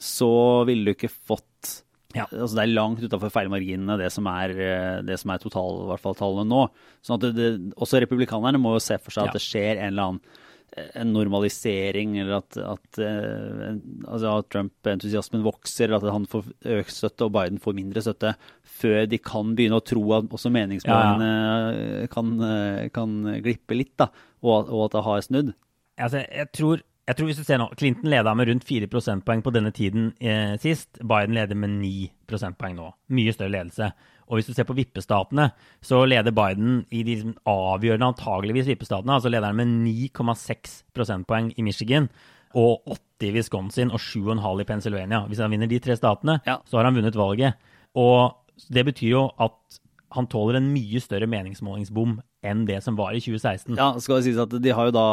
så 0.00 0.64
ville 0.68 0.90
du 0.90 0.96
ikke 0.96 1.12
fått 1.12 1.80
ja. 2.14 2.28
altså 2.30 2.54
Det 2.54 2.62
er 2.62 2.70
langt 2.70 3.02
utafor 3.02 3.32
feilmarginene, 3.34 3.98
det 3.98 4.06
som 4.14 4.28
er, 4.30 4.54
eh, 4.54 4.98
det 5.06 5.18
som 5.18 5.32
er 5.34 5.42
total, 5.42 5.80
i 5.82 5.90
hvert 5.90 6.02
fall 6.04 6.16
tallene 6.18 6.46
nå. 6.46 6.62
Sånn 7.02 7.18
at 7.18 7.24
det, 7.26 7.32
det, 7.34 7.72
Også 7.74 7.98
republikanerne 8.02 8.60
må 8.62 8.76
jo 8.76 8.82
se 8.84 9.00
for 9.02 9.14
seg 9.14 9.26
at 9.26 9.34
det 9.34 9.42
skjer 9.42 9.80
en 9.80 9.88
eller 9.90 10.10
annen 10.10 10.42
en 10.74 11.12
normalisering, 11.14 12.16
eller 12.18 12.40
at, 12.40 12.56
at, 12.58 12.98
altså 12.98 14.32
at 14.40 14.48
Trump-entusiasmen 14.50 15.44
vokser, 15.46 15.86
eller 15.86 16.00
at 16.00 16.14
han 16.16 16.24
får 16.26 16.48
økt 16.80 16.90
støtte 16.90 17.28
og 17.28 17.34
Biden 17.36 17.60
får 17.62 17.76
mindre 17.78 18.02
støtte, 18.02 18.32
før 18.74 19.04
de 19.10 19.20
kan 19.22 19.52
begynne 19.56 19.78
å 19.78 19.84
tro 19.86 20.02
at 20.16 20.32
også 20.34 20.50
meningsmålingene 20.54 21.28
ja, 21.30 22.08
kan, 22.12 22.32
eh, 22.48 22.88
kan, 22.94 23.20
glippe 23.44 23.78
litt, 23.78 23.94
da, 24.00 24.10
og, 24.42 24.70
og 24.70 24.88
at 24.88 24.96
det 24.96 25.04
har 25.06 25.22
snudd. 25.28 25.54
Altså, 25.94 26.24
jeg 26.26 26.50
tror 26.56 26.82
jeg 27.04 27.18
tror 27.18 27.28
hvis 27.28 27.36
du 27.36 27.44
ser 27.44 27.58
nå, 27.60 27.66
Clinton 27.76 28.08
leda 28.08 28.32
med 28.32 28.48
rundt 28.48 28.64
4 28.64 28.86
prosentpoeng 28.88 29.42
på 29.44 29.52
denne 29.52 29.74
tiden 29.76 30.06
eh, 30.24 30.54
sist. 30.60 30.96
Biden 31.04 31.36
leder 31.36 31.58
med 31.58 31.74
9 31.82 32.06
prosentpoeng 32.30 32.78
nå. 32.78 32.86
Mye 33.12 33.34
større 33.36 33.52
ledelse. 33.52 33.90
Og 34.24 34.38
hvis 34.38 34.48
du 34.48 34.54
ser 34.56 34.64
på 34.64 34.76
vippestatene, 34.78 35.50
så 35.84 36.00
leder 36.08 36.32
Biden 36.32 36.78
i 36.88 37.02
de 37.04 37.18
liksom 37.18 37.34
avgjørende 37.44 38.08
antageligvis 38.14 38.70
vippestatene. 38.70 39.18
Altså 39.18 39.32
leder 39.32 39.50
han 39.50 39.58
med 39.58 39.74
9,6 39.84 40.78
prosentpoeng 40.96 41.52
i 41.60 41.66
Michigan 41.66 42.08
og 42.56 42.86
80 42.88 43.28
i 43.28 43.34
Wisconsin 43.34 43.92
og 43.92 44.00
7,5 44.00 44.62
i 44.62 44.68
Pennsylvania. 44.68 45.20
Hvis 45.28 45.44
han 45.44 45.52
vinner 45.52 45.68
de 45.68 45.82
tre 45.84 45.98
statene, 45.98 46.38
ja. 46.46 46.56
så 46.64 46.80
har 46.80 46.88
han 46.88 46.96
vunnet 46.96 47.20
valget. 47.20 47.60
Og 48.00 48.32
det 48.70 48.86
betyr 48.86 49.10
jo 49.14 49.24
at 49.42 49.80
han 50.14 50.28
tåler 50.30 50.60
en 50.60 50.70
mye 50.70 51.00
større 51.02 51.26
meningsmålingsbom 51.30 52.18
enn 52.44 52.64
det 52.68 52.76
som 52.84 52.96
var 52.98 53.16
i 53.16 53.22
2016. 53.24 53.74
Ja, 53.78 53.88
skal 54.02 54.20
det 54.20 54.26
sies 54.28 54.40
at 54.40 54.52
de 54.62 54.74
har 54.76 54.90
jo 54.90 54.94
da, 54.94 55.06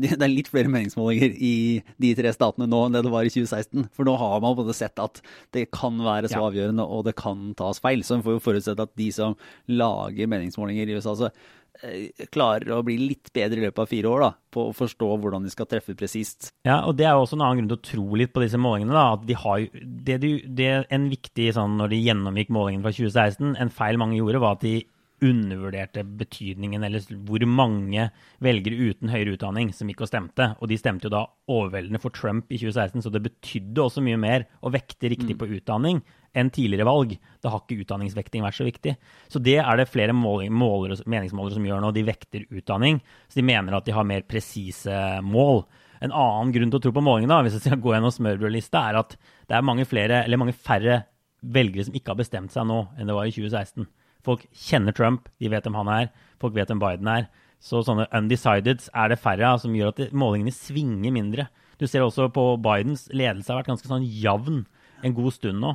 de, 0.00 0.10
Det 0.18 0.24
er 0.24 0.32
litt 0.32 0.50
flere 0.50 0.72
meningsmålinger 0.72 1.36
i 1.36 1.54
de 2.00 2.12
tre 2.18 2.32
statene 2.34 2.66
nå 2.70 2.80
enn 2.86 2.96
det 2.96 3.04
det 3.06 3.12
var 3.12 3.28
i 3.28 3.32
2016. 3.32 3.86
For 3.94 4.08
nå 4.08 4.16
har 4.18 4.40
man 4.44 4.56
både 4.58 4.74
sett 4.76 4.98
at 5.02 5.20
det 5.54 5.68
kan 5.74 6.00
være 6.02 6.32
så 6.32 6.42
avgjørende, 6.48 6.86
og 6.86 7.06
det 7.06 7.14
kan 7.20 7.52
tas 7.58 7.82
feil. 7.84 8.02
Så 8.06 8.16
en 8.16 8.24
får 8.26 8.38
jo 8.38 8.44
forutsette 8.48 8.88
at 8.88 8.96
de 8.98 9.10
som 9.14 9.36
lager 9.70 10.30
meningsmålinger 10.32 10.88
i 10.88 10.98
USA, 10.98 11.14
så 11.14 11.30
klarer 12.34 12.72
å 12.74 12.82
bli 12.86 12.96
litt 13.00 13.30
bedre 13.34 13.60
i 13.60 13.66
løpet 13.66 13.82
av 13.84 13.90
fire 13.90 14.10
år 14.10 14.24
da, 14.24 14.30
på 14.54 14.66
å 14.68 14.74
forstå 14.76 15.08
hvordan 15.22 15.46
de 15.46 15.52
skal 15.52 15.68
treffe 15.70 15.96
presist. 15.98 16.50
Ja, 16.66 16.80
og 16.88 16.98
det 16.98 17.06
er 17.08 17.16
også 17.16 17.38
en 17.38 17.44
annen 17.46 17.62
grunn 17.62 17.72
til 17.72 17.78
å 17.78 17.88
tro 17.90 18.20
litt 18.20 18.34
på 18.34 18.44
disse 18.44 18.60
målingene. 18.60 18.96
da, 18.96 19.06
at 19.16 19.26
de 19.28 19.38
har, 19.38 19.64
det, 20.08 20.20
det 20.58 20.70
En 20.94 21.08
viktig 21.10 21.50
sånn 21.54 21.78
når 21.78 21.94
de 21.94 22.04
gjennomgikk 22.04 22.52
målingene 22.54 22.86
fra 22.86 22.94
2016, 22.96 23.56
en 23.58 23.74
feil 23.74 24.00
mange 24.00 24.18
gjorde, 24.18 24.42
var 24.42 24.58
at 24.58 24.66
de 24.66 24.78
undervurderte 25.24 26.04
betydningen, 26.18 26.84
eller 26.86 27.02
hvor 27.26 27.42
mange 27.50 28.04
velgere 28.44 28.90
uten 28.90 29.10
høyere 29.10 29.34
utdanning 29.34 29.72
som 29.74 29.90
gikk 29.90 30.04
og 30.06 30.10
stemte. 30.12 30.52
Og 30.62 30.70
de 30.70 30.78
stemte 30.78 31.08
jo 31.08 31.14
da 31.14 31.24
overveldende 31.50 32.00
for 32.02 32.14
Trump 32.14 32.52
i 32.52 32.60
2016, 32.60 33.02
så 33.02 33.12
det 33.12 33.24
betydde 33.26 33.82
også 33.82 34.04
mye 34.04 34.20
mer 34.20 34.46
å 34.62 34.72
vekte 34.74 35.10
riktig 35.10 35.34
mm. 35.34 35.40
på 35.40 35.50
utdanning 35.58 36.02
enn 36.36 36.50
tidligere 36.54 36.86
valg. 36.88 37.14
Da 37.42 37.52
har 37.52 37.62
ikke 37.62 37.84
utdanningsvekting 37.84 38.44
vært 38.44 38.58
så 38.58 38.66
viktig. 38.66 38.94
Så 39.32 39.40
det 39.42 39.58
er 39.62 39.80
det 39.80 39.88
flere 39.90 40.14
måler, 40.16 40.50
meningsmålere 41.08 41.56
som 41.56 41.68
gjør 41.68 41.82
nå. 41.84 41.92
De 41.96 42.06
vekter 42.06 42.46
utdanning, 42.48 43.00
så 43.28 43.40
de 43.40 43.46
mener 43.48 43.76
at 43.78 43.86
de 43.88 43.94
har 43.96 44.06
mer 44.08 44.26
presise 44.28 44.98
mål. 45.24 45.64
En 46.04 46.14
annen 46.14 46.52
grunn 46.54 46.72
til 46.72 46.78
å 46.78 46.84
tro 46.84 46.94
på 46.94 47.04
målingene, 47.04 47.40
hvis 47.46 47.58
jeg 47.58 47.66
skal 47.66 47.82
gå 47.82 47.94
gjennom 47.94 48.14
smørbrødlista, 48.14 48.84
er 48.90 49.00
at 49.00 49.16
det 49.50 49.56
er 49.58 49.66
mange, 49.66 49.86
flere, 49.88 50.22
eller 50.24 50.40
mange 50.40 50.54
færre 50.54 51.02
velgere 51.42 51.86
som 51.86 51.96
ikke 51.96 52.12
har 52.12 52.20
bestemt 52.20 52.54
seg 52.54 52.66
nå, 52.68 52.84
enn 52.98 53.10
det 53.10 53.16
var 53.16 53.26
i 53.26 53.34
2016. 53.34 53.88
Folk 54.26 54.44
kjenner 54.66 54.94
Trump, 54.94 55.28
de 55.40 55.50
vet 55.50 55.66
hvem 55.66 55.78
han 55.78 55.90
er. 55.94 56.08
Folk 56.42 56.54
vet 56.56 56.70
hvem 56.70 56.82
Biden 56.82 57.10
er. 57.10 57.28
Så 57.62 57.82
sånne 57.82 58.06
undecideds 58.14 58.90
er 58.94 59.10
det 59.10 59.18
færre 59.22 59.54
av, 59.54 59.62
som 59.62 59.74
gjør 59.74 59.94
at 59.94 60.14
målingene 60.14 60.54
svinger 60.54 61.14
mindre. 61.14 61.48
Du 61.78 61.86
ser 61.86 62.04
også 62.04 62.28
på 62.34 62.44
Bidens 62.62 63.06
ledelse 63.14 63.52
har 63.52 63.60
vært 63.60 63.72
ganske 63.72 63.90
sånn 63.90 64.06
jevn 64.06 64.64
en 65.06 65.14
god 65.14 65.34
stund 65.34 65.62
nå. 65.62 65.74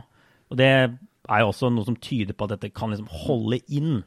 Og 0.53 0.59
det 0.61 0.69
er 0.69 1.41
jo 1.41 1.49
også 1.49 1.71
noe 1.73 1.87
som 1.87 1.97
tyder 1.97 2.37
på 2.37 2.45
at 2.45 2.55
dette 2.55 2.73
kan 2.75 2.93
liksom 2.93 3.09
holde 3.25 3.59
inn. 3.73 4.03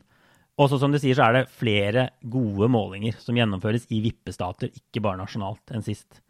Også 0.56 0.78
som 0.80 0.92
du 0.94 1.00
sier, 1.02 1.16
så 1.18 1.26
er 1.26 1.40
det 1.40 1.48
flere 1.52 2.10
gode 2.32 2.68
målinger 2.72 3.18
som 3.20 3.36
gjennomføres 3.36 3.88
i 3.92 3.98
vippestater, 4.04 4.70
ikke 4.72 5.02
bare 5.04 5.20
nasjonalt, 5.20 5.74
enn 5.74 5.84
sist. 5.84 6.22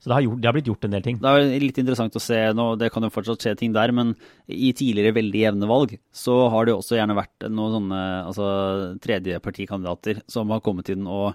Så 0.00 0.10
det 0.10 0.16
har, 0.18 0.24
gjort, 0.26 0.40
det 0.42 0.48
har, 0.48 0.54
blitt 0.56 0.68
gjort 0.68 0.84
en 0.84 0.94
del 0.94 1.04
ting. 1.04 1.18
Det 1.20 1.30
er 1.32 1.62
litt 1.62 1.78
interessant 1.80 2.16
å 2.18 2.20
se, 2.20 2.38
nå, 2.52 2.64
det 2.76 2.90
kan 2.92 3.06
jo 3.06 3.12
fortsatt 3.12 3.44
skje 3.44 3.54
ting 3.56 3.74
der, 3.76 3.92
men 3.96 4.12
i 4.52 4.72
tidligere 4.76 5.14
veldig 5.16 5.40
jevne 5.40 5.68
valg 5.70 5.94
så 6.12 6.34
har 6.52 6.66
det 6.66 6.74
jo 6.74 6.80
også 6.82 6.98
gjerne 6.98 7.16
vært 7.16 7.46
noen 7.48 7.76
sånne 7.78 8.00
altså, 8.28 8.48
tredjepartikandidater 9.04 10.20
som 10.28 10.52
har 10.52 10.60
kommet 10.64 10.92
inn 10.92 11.08
og 11.08 11.32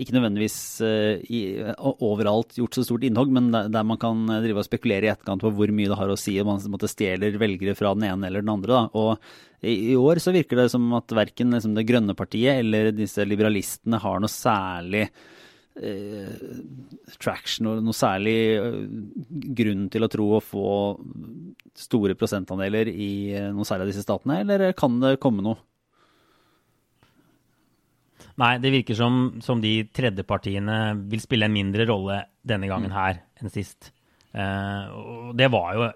ikke 0.00 0.14
nødvendigvis 0.16 0.58
uh, 0.80 1.20
i, 1.28 1.40
overalt 1.76 2.56
gjort 2.56 2.78
så 2.78 2.86
stort 2.86 3.04
innhogg, 3.06 3.32
men 3.34 3.50
der, 3.52 3.84
man 3.86 4.00
kan 4.00 4.24
drive 4.42 4.62
og 4.62 4.68
spekulere 4.68 5.08
i 5.08 5.12
etterkant 5.12 5.44
på 5.44 5.52
hvor 5.52 5.72
mye 5.74 5.90
det 5.90 5.98
har 6.00 6.12
å 6.12 6.18
si 6.18 6.38
om 6.40 6.52
man 6.52 6.64
måtte 6.72 6.90
stjeler 6.90 7.36
velgere 7.40 7.76
fra 7.78 7.92
den 7.96 8.08
ene 8.08 8.30
eller 8.30 8.44
den 8.44 8.54
andre. 8.54 8.78
Da. 8.78 8.84
Og 8.98 9.62
i, 9.62 9.92
i, 9.92 9.96
år 9.98 10.18
så 10.22 10.34
virker 10.34 10.58
det 10.58 10.70
som 10.72 10.88
at 10.98 11.12
verken 11.14 11.54
liksom, 11.54 11.76
Det 11.76 11.86
grønne 11.86 12.16
partiet 12.18 12.62
eller 12.64 12.90
disse 12.96 13.24
liberalistene 13.26 14.00
har 14.02 14.22
noe 14.22 14.32
særlig 14.32 15.04
eh, 15.80 16.32
traction 17.22 17.70
og 17.70 17.82
noe 17.86 17.96
særlig 17.96 18.36
eh, 18.56 18.80
grunn 19.62 19.86
til 19.92 20.06
å 20.06 20.10
tro 20.12 20.28
å 20.36 20.42
få 20.44 20.68
store 21.78 22.16
prosentandeler 22.18 22.90
i 22.92 23.12
eh, 23.36 23.50
noen 23.52 23.68
særlig 23.68 23.86
av 23.86 23.92
disse 23.92 24.06
statene, 24.06 24.40
eller 24.42 24.74
kan 24.78 24.98
det 25.02 25.18
komme 25.22 25.44
noe? 25.46 25.60
Nei, 28.40 28.54
det 28.62 28.72
virker 28.72 28.96
som, 28.96 29.18
som 29.44 29.60
de 29.60 29.82
tredjepartiene 29.92 30.78
vil 31.10 31.20
spille 31.20 31.48
en 31.48 31.54
mindre 31.54 31.84
rolle 31.88 32.22
denne 32.46 32.70
gangen 32.70 32.92
mm. 32.92 32.96
her 32.96 33.20
enn 33.42 33.52
sist. 33.52 33.90
Uh, 34.32 34.84
og 34.96 35.34
det 35.36 35.50
var 35.52 35.74
jo 35.76 35.88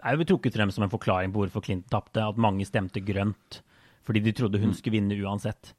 er 0.00 0.16
jo 0.16 0.26
trukket 0.28 0.56
frem 0.56 0.70
som 0.72 0.84
en 0.84 0.92
forklaring 0.92 1.32
på 1.32 1.42
hvorfor 1.42 1.64
Clinton 1.64 1.92
tapte, 1.92 2.24
at 2.24 2.40
mange 2.40 2.64
stemte 2.68 3.02
grønt 3.04 3.60
fordi 4.04 4.22
de 4.24 4.32
trodde 4.34 4.58
hun 4.58 4.72
mm. 4.72 4.76
skulle 4.78 4.96
vinne 4.96 5.16
uansett. 5.22 5.74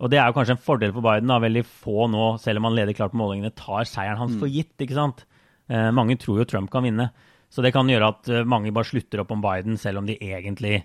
Og 0.00 0.10
det 0.10 0.18
er 0.18 0.28
jo 0.28 0.34
kanskje 0.36 0.56
en 0.56 0.64
fordel 0.64 0.92
for 0.96 1.04
Biden. 1.04 1.28
da, 1.28 1.36
Veldig 1.40 1.62
få 1.68 2.06
nå, 2.10 2.24
selv 2.40 2.60
om 2.60 2.68
han 2.68 2.76
leder 2.76 2.96
klart 2.96 3.12
på 3.12 3.20
målingene, 3.20 3.52
tar 3.56 3.86
seieren 3.88 4.18
hans 4.20 4.34
for 4.34 4.48
mm. 4.48 4.54
gitt. 4.54 4.74
ikke 4.80 4.96
sant? 4.96 5.22
Uh, 5.70 5.92
mange 5.94 6.16
tror 6.20 6.40
jo 6.40 6.48
Trump 6.48 6.72
kan 6.72 6.84
vinne. 6.88 7.10
Så 7.52 7.62
det 7.62 7.70
kan 7.76 7.88
gjøre 7.88 8.08
at 8.10 8.28
eh, 8.32 8.48
mange 8.48 8.72
bare 8.74 8.88
slutter 8.88 9.22
opp 9.22 9.30
om 9.30 9.44
Biden, 9.44 9.76
selv 9.78 10.00
om 10.00 10.08
de 10.08 10.16
egentlig 10.18 10.80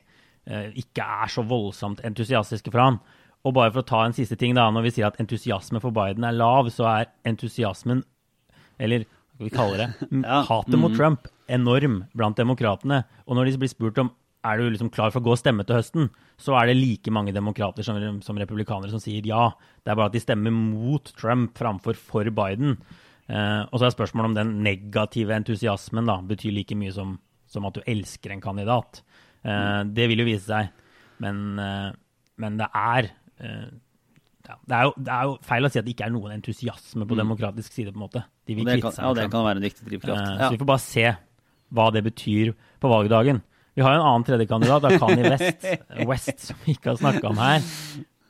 ikke 0.77 1.03
er 1.05 1.29
så 1.29 1.43
voldsomt 1.45 1.99
entusiastiske 2.05 2.71
for 2.73 2.81
han. 2.81 2.95
Og 3.41 3.56
bare 3.58 3.71
for 3.73 3.82
å 3.82 3.88
ta 3.88 4.04
en 4.06 4.15
siste 4.15 4.38
ting, 4.38 4.54
da, 4.58 4.67
når 4.73 4.86
vi 4.86 4.93
sier 4.97 5.10
at 5.10 5.19
entusiasme 5.21 5.82
for 5.82 5.93
Biden 5.95 6.25
er 6.27 6.38
lav, 6.38 6.69
så 6.73 6.88
er 6.91 7.12
entusiasmen, 7.27 8.04
eller 8.82 9.08
hva 9.08 9.47
vi 9.47 9.54
kalle 9.54 9.80
det, 9.80 10.10
ja. 10.21 10.41
hatet 10.49 10.77
mot 10.77 10.93
mm. 10.93 10.97
Trump, 10.99 11.30
enorm 11.51 12.04
blant 12.17 12.38
demokratene. 12.38 13.01
Og 13.25 13.38
når 13.38 13.49
de 13.49 13.62
blir 13.63 13.73
spurt 13.73 14.01
om 14.01 14.13
er 14.41 14.58
du 14.58 14.71
liksom 14.71 14.89
klar 14.93 15.12
for 15.13 15.21
å 15.21 15.25
gå 15.25 15.36
og 15.36 15.39
stemme 15.39 15.65
til 15.67 15.77
høsten, 15.77 16.08
så 16.41 16.56
er 16.58 16.69
det 16.69 16.80
like 16.80 17.13
mange 17.13 17.34
demokrater 17.36 17.86
som, 17.86 17.97
som, 18.25 18.39
republikanere 18.41 18.89
som 18.89 19.01
sier 19.01 19.25
ja. 19.30 19.51
Det 19.82 19.93
er 19.93 19.97
bare 19.99 20.10
at 20.10 20.15
de 20.15 20.23
stemmer 20.23 20.54
mot 20.56 21.12
Trump 21.17 21.58
framfor 21.60 21.97
for 21.97 22.30
Biden. 22.34 22.80
Eh, 23.30 23.62
og 23.69 23.77
så 23.77 23.88
er 23.88 23.93
spørsmålet 23.93 24.32
om 24.32 24.38
den 24.39 24.56
negative 24.65 25.36
entusiasmen 25.38 26.10
da, 26.10 26.17
betyr 26.25 26.56
like 26.56 26.77
mye 26.77 26.93
som, 26.95 27.15
som 27.49 27.67
at 27.69 27.77
du 27.77 27.86
elsker 27.86 28.34
en 28.34 28.41
kandidat. 28.41 29.04
Eh, 29.45 29.82
det 29.93 30.10
vil 30.10 30.23
jo 30.23 30.30
vise 30.32 30.47
seg. 30.47 30.73
Men, 31.21 31.43
eh, 31.62 31.91
men 32.41 32.58
det 32.58 32.71
er 32.73 33.12
ja, 33.41 34.58
det, 34.67 34.75
er 34.75 34.84
jo, 34.88 34.93
det, 34.97 35.12
er 35.13 35.27
jo, 35.30 35.36
feil 35.45 35.67
å 35.67 35.71
si 35.71 35.80
at 35.82 35.88
det 35.88 35.93
ikke 35.95 36.08
er 36.08 36.13
noen 36.13 36.36
entusiasme 36.36 37.06
på 37.06 37.15
mm. 37.15 37.21
demokratisk 37.23 37.73
side. 37.73 37.93
på 37.93 37.99
en 37.99 38.06
måte. 38.06 38.23
De 38.47 38.58
vil 38.58 38.67
kvitte 38.67 38.93
seg. 38.95 39.06
Ja, 39.06 39.13
det 39.17 39.30
kan 39.34 39.45
være 39.47 39.62
en 39.62 39.67
viktig 39.67 39.88
drivkraft. 39.88 40.21
Eh, 40.21 40.43
så 40.43 40.51
vi 40.56 40.62
får 40.62 40.71
bare 40.71 40.86
se 40.86 41.08
hva 41.71 41.88
det 41.95 42.04
betyr 42.08 42.54
på 42.84 42.91
valgdagen. 42.91 43.41
Vi 43.77 43.84
har 43.86 43.95
jo 43.95 44.01
en 44.01 44.08
annen 44.10 44.27
tredjekandidat, 44.27 44.88
Kani 44.99 45.27
West, 45.30 45.67
West, 46.10 46.47
som 46.49 46.63
vi 46.65 46.75
ikke 46.75 46.91
har 46.91 46.99
snakka 46.99 47.30
om 47.32 47.39
her. 47.39 47.67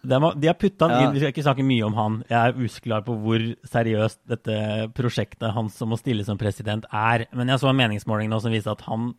De 0.02 0.18
har, 0.18 0.36
de 0.38 0.50
har 0.50 0.58
putta 0.58 0.88
han 0.90 1.04
inn, 1.04 1.14
Vi 1.14 1.22
skal 1.22 1.34
ikke 1.34 1.46
snakke 1.46 1.66
mye 1.66 1.86
om 1.86 1.98
han. 1.98 2.20
Jeg 2.30 2.38
er 2.38 2.66
usklar 2.66 3.04
på 3.06 3.16
hvor 3.22 3.44
seriøst 3.70 4.22
dette 4.30 4.58
prosjektet 4.98 5.54
hans 5.54 5.78
som 5.78 5.94
å 5.94 6.00
stille 6.00 6.26
som 6.26 6.40
president 6.42 6.88
er. 6.90 7.28
Men 7.38 7.54
jeg 7.54 7.62
så 7.62 7.70
en 7.70 7.78
meningsmåling 7.78 8.30
nå 8.32 8.42
som 8.42 8.54
viste 8.54 8.74
at 8.74 8.86
han 8.90 9.14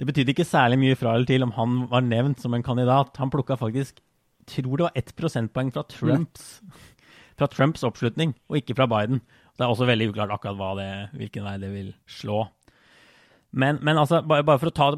Det 0.00 0.06
betydde 0.08 0.32
ikke 0.32 0.48
særlig 0.48 0.78
mye 0.80 0.96
fra 0.96 1.12
eller 1.12 1.28
til 1.28 1.42
om 1.44 1.50
han 1.52 1.82
var 1.90 2.06
nevnt 2.06 2.40
som 2.40 2.54
en 2.56 2.64
kandidat. 2.64 3.18
Han 3.20 3.30
plukka 3.30 3.58
faktisk 3.60 3.98
tror 4.48 4.76
det 4.76 4.86
var 4.88 4.96
ett 4.98 5.12
prosentpoeng 5.16 5.72
fra 5.74 5.84
Trumps, 5.90 6.60
fra 7.38 7.48
Trumps 7.50 7.84
oppslutning, 7.86 8.34
og 8.48 8.60
ikke 8.60 8.76
fra 8.78 8.88
Biden. 8.90 9.20
det 9.56 9.66
er 9.66 9.72
også 9.72 9.88
veldig 9.88 10.10
uklart 10.12 10.32
akkurat 10.32 10.78
det, 10.78 10.90
hvilken 11.18 11.44
vei 11.44 11.58
det 11.60 11.70
vil 11.72 11.92
slå. 12.08 12.46
Men, 13.50 13.80
men 13.82 13.98
altså, 13.98 14.22
bare, 14.22 14.44
bare, 14.46 14.60
for 14.62 14.70
å 14.70 14.74
ta, 14.74 14.90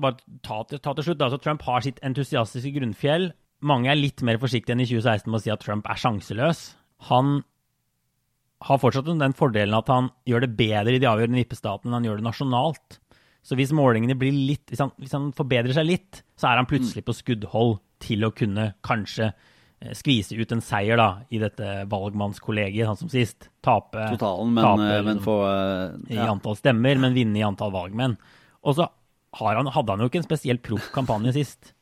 ta, 0.45 0.59
ta 0.77 0.95
til 0.95 1.07
slutt, 1.07 1.23
altså 1.25 1.41
Trump 1.41 1.63
har 1.65 1.85
sitt 1.85 2.03
entusiastiske 2.05 2.75
grunnfjell. 2.77 3.31
Mange 3.65 3.89
er 3.91 3.99
litt 3.99 4.23
mer 4.27 4.41
forsiktige 4.43 4.77
enn 4.77 4.85
i 4.85 4.89
2016 4.91 5.31
med 5.31 5.39
å 5.39 5.43
si 5.45 5.53
at 5.55 5.65
Trump 5.65 5.89
er 5.89 6.01
sjanseløs. 6.03 6.63
Han 7.09 7.41
har 8.63 8.79
fortsatt 8.79 9.09
den 9.09 9.35
fordelen 9.35 9.75
at 9.75 9.89
han 9.91 10.11
gjør 10.29 10.45
det 10.45 10.53
bedre 10.59 10.95
i 10.95 11.01
de 11.03 11.09
avgjørende 11.11 11.41
vippestatene 11.41 11.91
enn 11.91 11.99
han 11.99 12.09
gjør 12.11 12.21
det 12.21 12.29
nasjonalt. 12.29 12.99
Så 13.43 13.59
hvis 13.59 13.73
målingene 13.75 14.15
blir 14.19 14.35
litt, 14.35 14.69
hvis 14.71 14.83
han, 14.85 14.93
hvis 15.03 15.15
han 15.17 15.33
forbedrer 15.35 15.75
seg 15.75 15.89
litt, 15.89 16.23
så 16.39 16.53
er 16.53 16.61
han 16.61 16.69
plutselig 16.71 17.03
på 17.07 17.17
skuddhold 17.17 17.81
til 18.03 18.27
å 18.27 18.31
kunne 18.35 18.73
kanskje 18.87 19.33
Eh, 19.83 19.93
skvise 19.99 20.37
ut 20.39 20.53
en 20.55 20.63
seier 20.63 20.99
da, 21.01 21.25
i 21.33 21.41
dette 21.43 21.69
valgmannskollegiet, 21.91 22.87
sånn 22.87 23.01
som 23.01 23.11
sist. 23.11 23.49
Tape, 23.65 24.07
Totalen, 24.15 24.53
men, 24.55 24.67
tape, 24.67 24.89
eh, 24.89 25.05
men 25.07 25.23
få 25.25 25.37
uh, 25.43 25.95
ja. 26.07 26.27
I 26.27 26.31
antall 26.31 26.59
stemmer, 26.59 27.01
men 27.03 27.17
vinne 27.17 27.41
i 27.41 27.47
antall 27.47 27.73
valgmenn. 27.75 28.17
Og 28.63 28.79
så 28.79 28.87
han, 29.41 29.71
hadde 29.75 29.95
han 29.95 30.05
jo 30.05 30.11
ikke 30.11 30.21
en 30.21 30.29
spesielt 30.29 30.63
proff 30.67 30.91
kampanje 30.95 31.35
sist. 31.41 31.73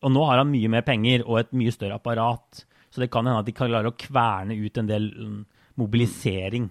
Og 0.00 0.14
nå 0.14 0.24
har 0.30 0.40
han 0.40 0.52
mye 0.52 0.70
mer 0.72 0.86
penger 0.86 1.26
og 1.26 1.42
et 1.42 1.52
mye 1.56 1.74
større 1.74 1.98
apparat. 2.00 2.64
Så 2.90 3.02
det 3.02 3.10
kan 3.12 3.28
hende 3.28 3.42
at 3.42 3.48
de 3.48 3.54
kan 3.56 3.68
klare 3.68 3.92
å 3.92 3.98
kverne 3.98 4.56
ut 4.56 4.80
en 4.80 4.88
del 4.88 5.10
mm, 5.12 5.40
mobilisering 5.78 6.70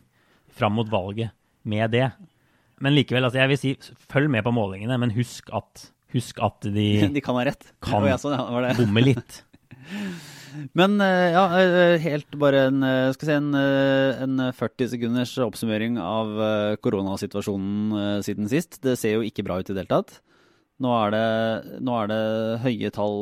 fram 0.57 0.79
mot 0.79 0.89
valget 0.89 1.35
med 1.69 1.93
det. 1.93 2.07
Men 2.83 2.95
likevel, 2.95 3.27
altså 3.27 3.41
jeg 3.41 3.51
vil 3.51 3.61
si, 3.61 3.75
følg 4.11 4.31
med 4.31 4.45
på 4.45 4.53
målingene, 4.55 4.97
men 5.01 5.13
husk 5.15 5.51
at, 5.55 5.89
husk 6.15 6.39
at 6.45 6.67
de, 6.67 6.89
de 7.15 7.23
kan. 7.23 7.39
Kan 7.83 8.03
oh, 8.03 8.09
ja, 8.09 8.19
sånn, 8.21 8.37
bomme 8.79 9.05
litt. 9.05 9.43
Men 10.77 10.97
eh, 11.01 11.31
ja, 11.33 11.43
eh, 11.59 11.99
helt 12.03 12.33
bare 12.41 12.65
en, 12.69 12.81
eh, 12.85 13.11
skal 13.15 13.29
si 13.29 13.35
en, 13.35 13.51
en 13.55 14.41
40 14.55 14.93
sekunders 14.93 15.35
oppsummering 15.43 15.99
av 16.01 16.33
koronasituasjonen 16.83 18.23
siden 18.25 18.49
sist. 18.51 18.81
Det 18.85 18.97
ser 18.99 19.17
jo 19.17 19.27
ikke 19.27 19.45
bra 19.47 19.59
ut 19.59 19.69
i 19.69 19.75
det 19.75 19.85
hele 19.85 19.99
tatt. 19.99 20.19
Nå 20.79 20.91
er 20.95 21.11
det, 21.11 21.79
nå 21.83 21.95
er 21.99 22.07
det 22.07 22.19
høye 22.63 22.91
tall 22.95 23.17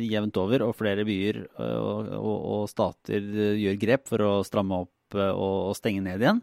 jevnt 0.00 0.38
over, 0.40 0.64
og 0.64 0.78
flere 0.78 1.04
byer 1.04 1.42
og, 1.60 2.12
og, 2.16 2.36
og, 2.36 2.62
stater 2.72 3.26
gjør 3.60 3.82
grep 3.82 4.06
for 4.08 4.24
å 4.24 4.30
stramme 4.48 4.78
opp 4.86 5.18
og, 5.18 5.42
og, 5.68 5.74
stenge 5.76 6.00
ned 6.06 6.24
igjen. 6.24 6.40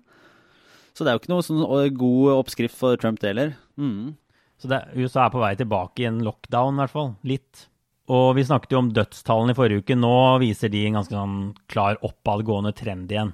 Så 0.93 1.03
det 1.03 1.11
er 1.11 1.17
jo 1.17 1.23
ikke 1.23 1.33
noe 1.33 1.45
sånn 1.45 1.63
god 1.97 2.33
oppskrift 2.37 2.77
for 2.77 2.99
Trump, 3.01 3.19
det 3.21 3.33
heller. 3.33 3.53
Mm. 3.81 4.13
Så 4.61 4.69
det, 4.69 4.83
USA 4.95 5.25
er 5.25 5.33
på 5.33 5.41
vei 5.41 5.53
tilbake 5.59 6.03
i 6.03 6.09
en 6.09 6.21
lockdown, 6.25 6.77
i 6.77 6.83
hvert 6.83 6.93
fall. 6.93 7.13
Litt. 7.27 7.67
Og 8.13 8.33
vi 8.37 8.45
snakket 8.45 8.75
jo 8.75 8.81
om 8.83 8.91
dødstallene 8.93 9.55
i 9.55 9.57
forrige 9.57 9.83
uke. 9.83 9.97
Nå 9.97 10.15
viser 10.43 10.71
de 10.71 10.83
en 10.87 10.99
ganske 10.99 11.15
sånn 11.15 11.39
klar 11.71 11.97
oppadgående 12.05 12.73
trend 12.77 13.11
igjen. 13.11 13.33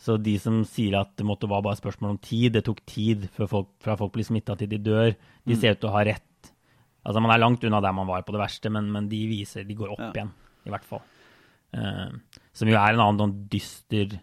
Så 0.00 0.16
de 0.16 0.38
som 0.40 0.62
sier 0.64 0.96
at 0.96 1.12
det 1.20 1.26
måtte 1.28 1.48
være 1.50 1.66
bare 1.66 1.76
spørsmål 1.76 2.14
om 2.14 2.20
tid, 2.24 2.54
det 2.54 2.64
tok 2.64 2.80
tid 2.88 3.26
folk, 3.36 3.74
fra 3.84 3.98
folk 4.00 4.14
blir 4.14 4.24
smitta 4.24 4.56
til 4.56 4.70
de 4.70 4.78
dør, 4.80 5.12
de 5.44 5.56
ser 5.58 5.76
ut 5.76 5.82
til 5.82 5.90
å 5.90 5.96
ha 5.98 6.04
rett. 6.08 6.52
Altså 7.04 7.20
Man 7.20 7.34
er 7.34 7.42
langt 7.42 7.64
unna 7.64 7.82
der 7.84 7.96
man 7.96 8.08
var 8.08 8.24
på 8.24 8.32
det 8.32 8.40
verste, 8.40 8.72
men, 8.72 8.88
men 8.92 9.10
de 9.10 9.20
viser 9.28 9.66
de 9.68 9.76
går 9.76 9.92
opp 9.92 10.06
ja. 10.06 10.10
igjen, 10.14 10.32
i 10.64 10.72
hvert 10.72 10.88
fall. 10.88 11.04
Uh, 11.76 12.16
som 12.56 12.68
jo 12.68 12.78
er 12.80 12.94
en 12.96 13.02
annen 13.04 13.20
sånn 13.20 13.36
dyster 13.52 14.16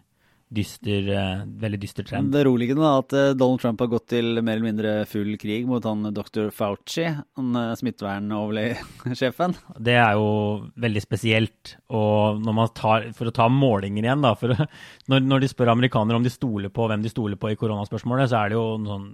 dyster, 0.54 1.08
uh, 1.12 1.42
veldig 1.60 1.80
dyster 1.82 2.06
trend. 2.08 2.30
Det 2.32 2.44
roligende 2.46 2.84
er 2.86 3.02
at 3.02 3.14
uh, 3.16 3.36
Donald 3.36 3.60
Trump 3.62 3.82
har 3.82 3.90
gått 3.92 4.08
til 4.14 4.40
mer 4.40 4.56
eller 4.56 4.66
mindre 4.66 4.92
full 5.10 5.34
krig 5.40 5.66
mot 5.68 5.84
han 5.84 6.08
dr. 6.14 6.48
Fauci, 6.54 7.04
han 7.08 7.58
smittevernoverlegesjefen. 7.80 9.56
Det 9.84 9.96
er 10.00 10.16
jo 10.16 10.30
veldig 10.80 11.04
spesielt. 11.04 11.74
Og 11.92 12.42
tar, 12.76 13.10
for 13.16 13.30
å 13.30 13.34
ta 13.34 13.48
målinger 13.52 14.06
igjen, 14.08 14.24
da 14.24 14.34
å, 14.34 14.68
når, 15.12 15.24
når, 15.24 15.44
de 15.44 15.52
spør 15.52 15.72
amerikanere 15.74 16.18
om 16.18 16.26
de 16.26 16.32
stoler 16.32 16.72
på 16.72 16.88
hvem 16.88 17.04
de 17.04 17.12
stoler 17.12 17.40
på 17.40 17.52
i 17.52 17.58
koronaspørsmålet, 17.60 18.32
så 18.32 18.42
er 18.42 18.52
det 18.52 18.58
jo 18.58 18.66
sånn 18.88 19.08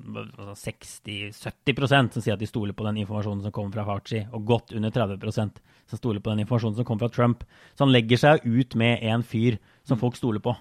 60-70% 0.63 2.17
som 2.17 2.25
sier 2.25 2.37
at 2.37 2.43
de 2.43 2.51
stoler 2.51 2.77
på 2.77 2.87
den 2.87 3.03
informasjonen 3.05 3.45
som 3.47 3.55
kommer 3.55 3.79
fra 3.79 3.89
Fauci, 3.91 4.25
og 4.33 4.47
godt 4.49 4.75
under 4.77 4.95
30% 4.95 5.63
som 5.91 6.01
stoler 6.01 6.21
på 6.21 6.33
den 6.33 6.45
informasjonen 6.45 6.79
som 6.79 6.87
kommer 6.87 7.07
fra 7.07 7.17
Trump. 7.17 7.45
Så 7.75 7.85
han 7.85 7.93
legger 7.95 8.21
seg 8.21 8.47
ut 8.47 8.75
med 8.79 9.03
en 9.03 9.25
fyr 9.27 9.59
som 9.87 10.01
folk 10.01 10.17
stoler 10.19 10.43
på. 10.45 10.55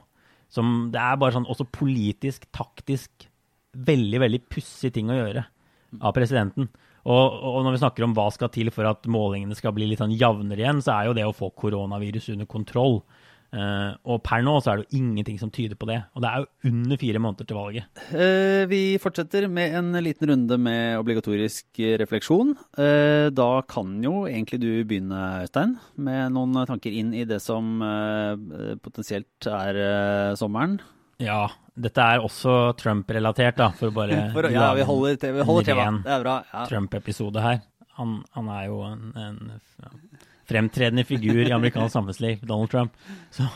Som 0.53 0.91
Det 0.93 1.01
er 1.01 1.19
bare 1.19 1.33
sånn 1.35 1.49
også 1.49 1.65
politisk, 1.73 2.45
taktisk, 2.53 3.27
veldig, 3.73 4.19
veldig 4.21 4.41
pussig 4.53 4.93
ting 4.93 5.09
å 5.09 5.17
gjøre 5.17 5.47
av 6.01 6.13
presidenten. 6.15 6.69
Og, 7.03 7.33
og, 7.43 7.57
når 7.65 7.75
vi 7.75 7.81
snakker 7.81 8.05
om 8.05 8.13
hva 8.15 8.29
skal 8.31 8.51
til 8.53 8.69
for 8.71 8.87
at 8.87 9.09
målingene 9.11 9.57
skal 9.57 9.73
bli 9.75 9.89
litt 9.89 9.99
sånn 9.99 10.13
jevnere 10.15 10.61
igjen, 10.61 10.79
så 10.83 10.95
er 10.95 11.09
jo 11.09 11.15
det 11.17 11.25
å 11.27 11.35
få 11.35 11.49
koronavirus 11.59 12.29
under 12.35 12.47
kontroll. 12.49 13.01
Uh, 13.53 13.93
og 14.09 14.23
per 14.25 14.41
nå 14.41 14.55
så 14.63 14.71
er 14.71 14.79
det 14.79 14.87
jo 14.87 14.99
ingenting 14.99 15.37
som 15.37 15.51
tyder 15.53 15.77
på 15.77 15.87
det. 15.89 15.99
Og 16.17 16.23
det 16.23 16.29
er 16.29 16.41
jo 16.41 16.71
under 16.71 16.99
fire 17.01 17.21
måneder 17.21 17.49
til 17.49 17.59
valget. 17.59 18.01
Uh, 18.09 18.63
vi 18.71 18.81
fortsetter 19.01 19.45
med 19.51 19.77
en 19.77 19.93
liten 20.01 20.31
runde 20.31 20.57
med 20.57 20.97
obligatorisk 21.01 21.83
refleksjon. 22.01 22.55
Uh, 22.79 23.29
da 23.33 23.51
kan 23.69 23.99
jo 24.03 24.23
egentlig 24.25 24.61
du 24.63 24.71
begynne, 24.81 25.21
Øystein, 25.43 25.77
med 26.01 26.33
noen 26.33 26.63
tanker 26.69 26.93
inn 26.93 27.13
i 27.13 27.27
det 27.29 27.39
som 27.43 27.77
potensielt 28.83 29.47
er 29.49 30.35
sommeren. 30.39 30.79
Ja, 31.21 31.45
dette 31.73 32.05
er 32.05 32.23
også 32.23 32.73
Trump-relatert, 32.79 33.57
da, 33.59 33.69
for 33.77 33.91
å 33.91 33.95
bare 33.95 34.25
for, 34.35 34.49
Ja, 34.53 34.71
vi 34.77 34.87
holder, 34.87 35.17
vi 35.21 35.45
holder 35.47 35.69
tema. 35.69 35.85
Det 36.05 36.15
er 36.15 36.25
bra. 36.25 36.39
Ja. 36.49 36.65
Trump-episode 36.69 37.43
her. 37.43 37.61
Han, 37.99 38.21
han, 38.33 38.49
er 38.49 38.65
jo 38.71 38.79
en, 38.87 39.11
en 39.13 39.39
fremtredende 40.49 41.05
figur 41.07 41.43
i 41.45 41.53
amerikansk 41.55 41.95
samfunnsliv, 41.95 42.43
Donald 42.47 42.71
Trump. 42.73 42.95
Så, 43.33 43.47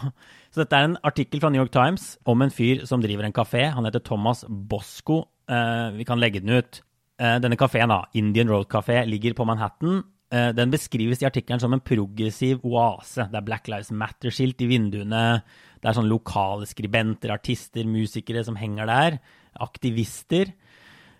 så, 0.49 0.61
dette 0.61 0.77
er 0.77 0.89
en 0.89 0.99
artikkel 1.07 1.41
fra 1.43 1.51
New 1.53 1.61
York 1.61 1.73
Times 1.75 2.15
om 2.27 2.43
en 2.43 2.53
fyr 2.53 2.85
som 2.89 3.03
driver 3.03 3.27
en 3.27 3.35
kafé. 3.35 3.67
Han 3.75 3.87
heter 3.87 4.03
Thomas 4.05 4.45
Bosco. 4.47 5.25
Eh, 5.49 5.87
vi 5.97 6.07
kan 6.07 6.21
legge 6.21 6.43
den 6.43 6.55
ut. 6.57 6.81
Eh, 7.17 7.39
denne 7.41 7.57
kafeen, 7.57 7.93
Indian 8.13 8.49
Road 8.51 8.69
Café, 8.69 9.03
ligger 9.05 9.33
på 9.33 9.45
Manhattan. 9.45 10.03
Eh, 10.29 10.51
den 10.51 10.71
beskrives 10.71 11.21
i 11.23 11.27
artikkelen 11.29 11.59
som 11.59 11.73
en 11.73 11.83
progressiv 11.83 12.63
oase. 12.67 13.29
Det 13.31 13.39
er 13.39 13.47
Black 13.47 13.69
Lives 13.71 13.91
Matter-skilt 13.91 14.61
i 14.61 14.67
vinduene. 14.69 15.41
Det 15.79 15.87
er 15.87 15.95
sånn 15.95 16.09
lokale 16.09 16.67
skribenter, 16.67 17.31
artister, 17.31 17.87
musikere 17.87 18.43
som 18.43 18.57
henger 18.59 18.89
der. 18.89 19.19
Aktivister. 19.63 20.51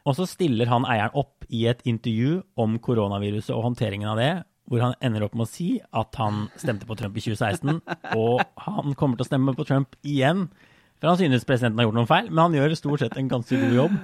Og 0.08 0.15
så 0.15 0.27
stiller 0.27 0.69
han 0.71 0.88
eieren 0.88 1.15
opp 1.19 1.47
i 1.51 1.65
et 1.71 1.82
intervju 1.88 2.41
om 2.60 2.77
koronaviruset 2.84 3.56
og 3.56 3.65
håndteringen 3.69 4.12
av 4.12 4.19
det, 4.19 4.32
hvor 4.67 4.84
han 4.84 4.97
ender 5.03 5.23
opp 5.25 5.36
med 5.38 5.47
å 5.47 5.49
si 5.49 5.69
at 5.95 6.17
han 6.19 6.47
stemte 6.60 6.88
på 6.88 6.97
Trump 6.99 7.15
i 7.15 7.23
2016, 7.23 7.80
og 8.19 8.41
han 8.65 8.97
kommer 8.99 9.19
til 9.19 9.25
å 9.25 9.30
stemme 9.30 9.56
på 9.56 9.65
Trump 9.67 9.95
igjen. 10.03 10.47
For 10.99 11.12
han 11.12 11.19
synes 11.19 11.45
presidenten 11.47 11.80
har 11.80 11.88
gjort 11.88 11.99
noen 11.99 12.10
feil, 12.10 12.30
men 12.32 12.41
han 12.47 12.58
gjør 12.58 12.75
stort 12.80 13.03
sett 13.03 13.17
en 13.19 13.32
ganske 13.32 13.60
god 13.62 13.75
jobb. 13.77 13.97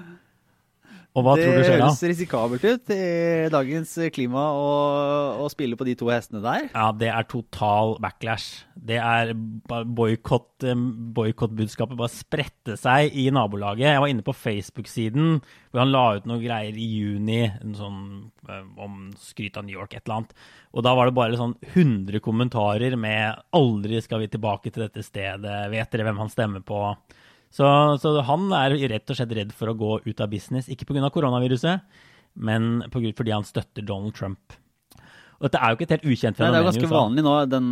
Og 1.14 1.22
hva 1.22 1.36
det 1.38 1.44
tror 1.46 1.54
du 1.54 1.62
skjer 1.62 1.78
da? 1.78 1.80
Det 1.86 1.86
høres 1.92 2.10
risikabelt 2.10 2.64
ut 2.66 2.90
i 2.96 3.46
dagens 3.54 3.92
klima 4.16 4.48
å, 4.58 4.70
å, 5.44 5.46
spille 5.54 5.78
på 5.78 5.86
de 5.86 5.94
to 6.00 6.08
hestene 6.10 6.42
der. 6.42 6.64
Ja, 6.72 6.88
det 6.98 7.12
er 7.14 7.22
total 7.30 8.02
backlash. 8.02 8.66
Det 8.74 8.98
er 8.98 9.36
boikottbudskapet 9.38 11.94
bare 12.00 12.10
sprette 12.10 12.74
seg 12.82 13.14
i 13.14 13.30
nabolaget. 13.34 13.92
Jeg 13.92 14.00
var 14.02 14.10
inne 14.10 14.24
på 14.26 14.34
Facebook-siden 14.34 15.42
hvor 15.70 15.80
han 15.84 15.92
la 15.94 16.18
ut 16.18 16.26
noen 16.30 16.42
greier 16.42 16.74
i 16.74 16.88
juni 16.98 17.52
sånn, 17.78 18.34
eh, 18.50 18.66
om 18.82 19.14
skryt 19.22 19.58
av 19.62 19.66
New 19.68 19.78
York, 19.78 19.94
et 19.94 20.02
eller 20.08 20.18
annet. 20.24 20.34
Og 20.74 20.82
da 20.86 20.92
var 20.98 21.06
det 21.10 21.18
bare 21.18 21.38
sånn 21.38 21.54
100 21.76 22.20
kommentarer 22.26 22.94
med 22.98 23.38
'aldri 23.54 24.02
skal 24.02 24.20
vi 24.26 24.34
tilbake 24.34 24.74
til 24.74 24.82
dette 24.88 25.06
stedet', 25.06 25.70
'vet 25.70 25.94
dere 25.94 26.10
hvem 26.10 26.22
han 26.26 26.34
stemmer 26.34 26.66
på'? 26.66 26.98
Så, 27.54 27.68
så, 28.02 28.16
han 28.26 28.50
er 28.58 28.74
rett 28.90 29.14
og 29.14 29.20
slett 29.20 29.38
redd 29.38 29.54
for 29.54 29.70
å 29.70 29.78
gå 29.78 30.00
ut 30.08 30.26
av 30.26 30.32
business, 30.32 30.72
ikke 30.74 30.90
pga. 30.90 31.06
koronaviruset, 31.14 31.86
men 32.42 32.86
fordi 32.90 33.34
han 33.34 33.46
støtter 33.46 33.86
Donald 33.86 34.16
Trump. 34.18 34.58
Og 35.38 35.50
dette 35.50 35.60
er 35.60 35.74
jo 35.74 35.76
ikke 35.76 35.86
et 35.90 35.94
helt 35.98 36.06
ukjent 36.08 36.38
fenomen. 36.38 36.54
Nei, 36.54 36.56
det 36.56 36.58
er 36.58 36.64
jo 36.64 36.70
ganske 36.70 36.90
vanlig 36.94 37.24
nå. 37.26 37.32
Den, 37.52 37.66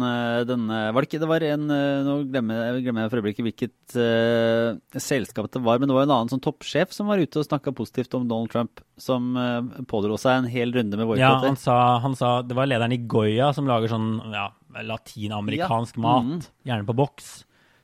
den, 0.49 0.63
var 0.67 0.97
det 0.97 1.07
ikke 1.07 1.21
det 1.21 1.29
var 1.29 1.45
en 1.47 1.69
Nå 1.69 2.15
glemmer 2.27 2.57
jeg, 2.57 2.81
glemmer 2.83 3.05
jeg 3.05 3.11
for 3.13 3.21
øyeblikket 3.21 3.45
hvilket 3.47 3.95
uh, 3.95 4.97
selskap 4.99 5.47
det 5.53 5.61
var, 5.63 5.79
men 5.79 5.87
det 5.87 5.95
var 5.95 6.03
en 6.03 6.13
annen 6.17 6.31
sånn 6.33 6.43
toppsjef 6.43 6.91
som 6.91 7.07
var 7.07 7.21
ute 7.21 7.39
og 7.39 7.47
snakka 7.47 7.71
positivt 7.77 8.17
om 8.17 8.25
Donald 8.27 8.51
Trump, 8.51 8.83
som 8.99 9.31
uh, 9.39 9.85
pådro 9.87 10.19
seg 10.19 10.41
en 10.41 10.49
hel 10.51 10.75
runde 10.75 10.99
med 10.99 11.07
boikotter. 11.07 11.23
Ja, 11.23 11.39
han 11.47 11.57
sa, 11.61 11.77
han 12.03 12.17
sa, 12.19 12.33
Det 12.43 12.57
var 12.59 12.67
lederen 12.67 12.97
i 12.97 12.99
Goya 13.07 13.53
som 13.55 13.71
lager 13.71 13.93
sånn 13.93 14.11
ja, 14.35 14.49
latinamerikansk 14.91 15.95
ja. 15.95 16.03
mat, 16.09 16.27
mm. 16.27 16.67
gjerne 16.67 16.89
på 16.91 16.97
boks 16.99 17.31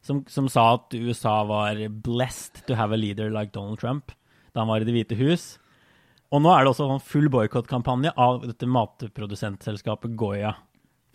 som, 0.08 0.24
som, 0.32 0.48
sa 0.52 0.70
at 0.78 0.96
USA 0.96 1.42
var 1.48 1.80
blessed 2.04 2.64
to 2.68 2.78
have 2.80 2.96
a 2.96 3.00
leader 3.00 3.30
like 3.34 3.52
Donald 3.56 3.82
Trump 3.82 4.14
da 4.54 4.64
han 4.64 4.72
var 4.72 4.82
i 4.82 4.88
Det 4.88 4.96
hvite 4.96 5.18
hus. 5.20 5.58
Og 6.34 6.42
nå 6.44 6.52
er 6.52 6.64
det 6.64 6.72
også 6.72 6.88
en 6.92 7.04
full 7.04 7.30
boikottkampanje 7.32 8.12
av 8.20 8.42
dette 8.48 8.68
matprodusentselskapet 8.68 10.16
Goya. 10.20 10.56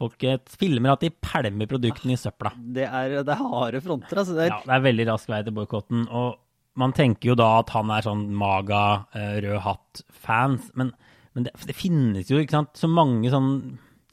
Folk 0.00 0.24
filmer 0.57 0.94
at 0.94 1.05
de 1.05 1.11
pælmer 1.12 1.68
produktene 1.70 2.16
i 2.16 2.20
søpla. 2.20 2.55
Det 2.57 2.87
er, 2.87 3.18
det 3.26 3.35
er 3.35 3.42
harde 3.42 3.83
fronter, 3.85 4.22
altså. 4.22 4.37
Det 4.38 4.46
er... 4.46 4.55
Ja, 4.55 4.61
det 4.64 4.76
er 4.76 4.87
veldig 4.87 5.07
rask 5.11 5.31
vei 5.31 5.42
til 5.44 5.57
boikotten. 5.57 6.07
Og 6.09 6.38
man 6.81 6.94
tenker 6.96 7.33
jo 7.33 7.37
da 7.38 7.50
at 7.61 7.72
han 7.74 7.92
er 7.92 8.07
sånn 8.07 8.24
maga, 8.40 8.83
eh, 9.12 9.37
rød 9.44 9.61
hatt-fans. 9.66 10.70
Men, 10.81 10.94
men 11.37 11.48
det, 11.48 11.55
det, 11.68 11.76
finnes 11.76 12.33
jo 12.33 12.40
ikke 12.40 12.57
sant, 12.57 12.72
så 12.78 12.90
mange 12.90 13.31
sånn 13.33 13.52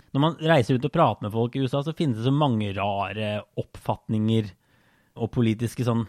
Når 0.10 0.24
man 0.24 0.38
reiser 0.42 0.80
ut 0.80 0.88
og 0.88 0.94
prater 0.94 1.28
med 1.28 1.34
folk 1.36 1.56
i 1.56 1.64
USA, 1.64 1.84
så 1.86 1.96
finnes 1.96 2.18
det 2.18 2.28
så 2.28 2.34
mange 2.34 2.74
rare 2.76 3.36
oppfatninger 3.62 4.50
og 5.20 5.32
politiske 5.36 5.86
sånn 5.88 6.06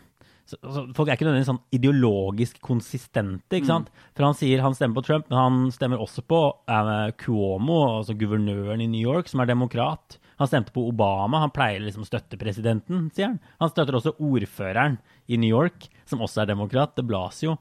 så, 0.51 0.57
Folk 0.97 1.07
er 1.07 1.15
ikke 1.15 1.27
nødvendigvis 1.29 1.47
sånn 1.53 1.61
ideologisk 1.77 2.57
konsistente. 2.65 3.55
ikke 3.55 3.69
Mm. 3.69 3.71
sant? 3.71 3.91
For 4.17 4.25
han 4.27 4.35
sier 4.35 4.63
han 4.65 4.75
stemmer 4.75 4.97
på 4.99 5.05
Trump, 5.07 5.29
men 5.31 5.39
han 5.39 5.59
stemmer 5.71 6.01
også 6.03 6.25
på 6.27 6.41
eh, 6.67 7.13
Cuomo, 7.23 7.77
altså 8.01 8.17
guvernøren 8.19 8.83
i 8.83 8.89
New 8.91 9.01
York, 9.05 9.29
som 9.31 9.39
er 9.45 9.47
demokrat. 9.47 10.17
Han 10.41 10.49
stemte 10.49 10.73
på 10.75 10.89
Obama. 10.89 11.39
Han 11.45 11.53
pleier 11.55 11.79
liksom 11.85 12.03
å 12.03 12.09
støtte 12.09 12.39
presidenten, 12.41 13.11
sier 13.15 13.29
han. 13.29 13.39
Han 13.61 13.71
støtter 13.71 13.95
også 14.01 14.17
ordføreren 14.19 14.99
i 15.29 15.37
New 15.39 15.53
York, 15.53 15.87
som 16.09 16.19
også 16.25 16.43
er 16.43 16.51
demokrat, 16.51 16.97
de 16.97 17.03
Blasio. 17.07 17.55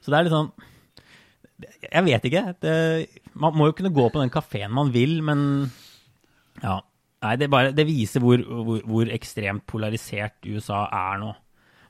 Så 0.00 0.12
det 0.12 0.18
er 0.20 0.28
litt 0.28 0.36
sånn 0.36 0.52
Jeg 1.90 2.04
vet 2.04 2.22
ikke. 2.28 2.44
Det, 2.60 2.74
man 3.34 3.54
må 3.56 3.66
jo 3.70 3.72
kunne 3.78 3.94
gå 3.96 4.06
på 4.12 4.20
den 4.20 4.30
kafeen 4.30 4.70
man 4.70 4.92
vil, 4.92 5.18
men 5.24 5.70
ja. 6.62 6.78
Nei, 7.26 7.34
det, 7.40 7.48
bare, 7.50 7.74
det 7.74 7.86
viser 7.88 8.22
hvor, 8.22 8.38
hvor, 8.38 8.84
hvor 8.86 9.10
ekstremt 9.10 9.66
polarisert 9.68 10.46
USA 10.46 10.84
er 10.94 11.18
nå. 11.24 11.32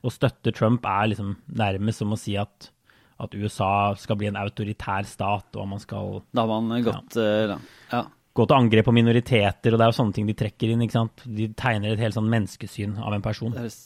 Å 0.05 0.13
støtte 0.13 0.53
Trump 0.55 0.85
er 0.87 1.11
liksom 1.11 1.35
nærmest 1.59 2.03
som 2.03 2.13
å 2.13 2.19
si 2.19 2.37
at, 2.39 2.69
at 3.21 3.33
USA 3.37 3.93
skal 3.99 4.19
bli 4.19 4.29
en 4.31 4.39
autoritær 4.39 5.07
stat, 5.09 5.49
og 5.57 5.69
man 5.73 5.81
skal 5.83 6.21
Da 6.31 6.45
har 6.45 6.51
man 6.53 6.85
gått 6.85 7.17
eh, 7.21 7.53
ja. 7.53 7.57
ja. 7.91 8.03
gå 8.37 8.45
til 8.45 8.57
angrep 8.57 8.87
på 8.87 8.95
minoriteter, 8.95 9.73
og 9.73 9.79
det 9.79 9.87
er 9.87 9.93
jo 9.93 9.99
sånne 9.99 10.17
ting 10.17 10.29
de 10.29 10.37
trekker 10.37 10.73
inn. 10.73 10.85
ikke 10.85 10.99
sant? 10.99 11.25
De 11.25 11.49
tegner 11.57 11.93
et 11.93 12.05
helt 12.05 12.17
sånn 12.17 12.29
menneskesyn 12.33 12.99
av 13.01 13.17
en 13.17 13.25
person. 13.25 13.53
Det 13.53 13.65
høres, 13.65 13.79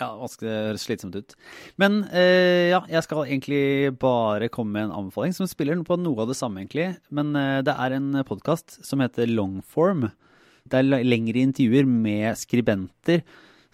ja, 0.00 0.10
det 0.42 0.54
høres 0.54 0.86
slitsomt 0.88 1.18
ut. 1.18 1.36
Men 1.80 2.02
eh, 2.12 2.68
ja, 2.74 2.82
jeg 2.90 3.04
skal 3.06 3.24
egentlig 3.26 3.92
bare 4.00 4.50
komme 4.52 4.76
med 4.76 4.88
en 4.88 4.96
anbefaling 5.02 5.36
som 5.36 5.48
spiller 5.50 5.80
på 5.86 6.00
noe 6.00 6.24
av 6.24 6.32
det 6.32 6.38
samme, 6.40 6.64
egentlig. 6.64 6.90
Men 7.14 7.36
eh, 7.38 7.58
det 7.66 7.76
er 7.76 7.98
en 8.00 8.24
podkast 8.28 8.80
som 8.86 9.04
heter 9.04 9.30
Longform. 9.30 10.08
Det 10.70 10.80
er 10.80 11.06
lengre 11.06 11.44
intervjuer 11.44 11.88
med 11.88 12.38
skribenter 12.38 13.24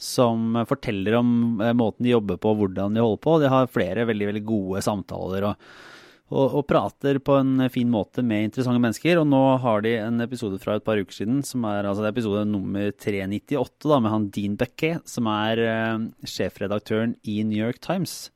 som 0.00 0.57
forteller 0.68 1.18
om 1.20 1.61
eh, 1.62 1.74
måten 1.76 2.07
de 2.07 2.14
jobber 2.14 2.38
på, 2.42 2.54
hvordan 2.59 2.96
de 2.96 3.02
holder 3.02 3.24
på. 3.26 3.37
De 3.42 3.50
har 3.52 3.70
flere 3.70 4.07
veldig, 4.09 4.30
veldig 4.33 4.46
gode 4.48 4.87
samtaler. 4.87 5.50
og 5.50 5.92
og, 6.33 6.54
og, 6.57 6.62
prater 6.66 7.18
på 7.20 7.37
en 7.37 7.66
fin 7.70 7.90
måte 7.92 8.22
med 8.24 8.48
interessante 8.48 8.80
mennesker. 8.80 9.20
Og 9.20 9.26
nå 9.28 9.42
har 9.62 9.85
de 9.85 9.92
en 10.00 10.24
episode 10.24 10.59
fra 10.62 10.78
et 10.78 10.87
par 10.87 10.98
uker 10.98 11.14
siden, 11.14 11.42
som 11.46 11.66
er 11.68 11.87
altså 11.87 12.07
episode 12.09 12.46
nummer 12.48 12.90
398, 12.96 13.85
da, 13.90 14.00
med 14.00 14.14
han 14.14 14.28
Dean 14.35 14.57
Becke, 14.61 14.96
som 15.09 15.28
er 15.30 15.61
eh, 15.62 16.07
sjefredaktøren 16.24 17.14
i 17.28 17.42
New 17.46 17.61
York 17.61 17.83
Times. 17.85 18.33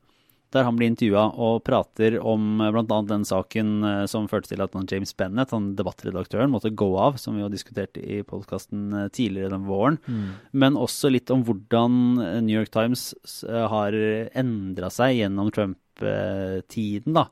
Der 0.54 0.64
han 0.64 0.78
blir 0.78 0.88
intervjua 0.88 1.26
og 1.36 1.58
prater 1.66 2.16
om 2.24 2.62
bl.a. 2.62 3.00
den 3.08 3.26
saken 3.28 3.74
eh, 3.84 4.04
som 4.08 4.30
førte 4.30 4.52
til 4.52 4.64
at 4.64 4.76
James 4.88 5.12
Bennett, 5.18 5.52
han 5.52 5.74
debattredaktøren, 5.76 6.52
måtte 6.54 6.72
gå 6.72 6.88
av, 6.96 7.18
som 7.20 7.36
vi 7.36 7.44
har 7.44 7.52
diskutert 7.52 8.00
i 8.00 8.22
podkasten 8.24 9.10
tidligere 9.12 9.52
den 9.56 9.68
våren. 9.68 10.00
Mm. 10.06 10.24
Men 10.64 10.80
også 10.80 11.12
litt 11.12 11.30
om 11.34 11.44
hvordan 11.44 12.00
New 12.46 12.56
York 12.56 12.72
Times 12.72 13.10
har 13.44 13.94
endra 14.32 14.88
seg 14.94 15.18
gjennom 15.20 15.52
Trump-tiden. 15.52 17.16
da 17.18 17.28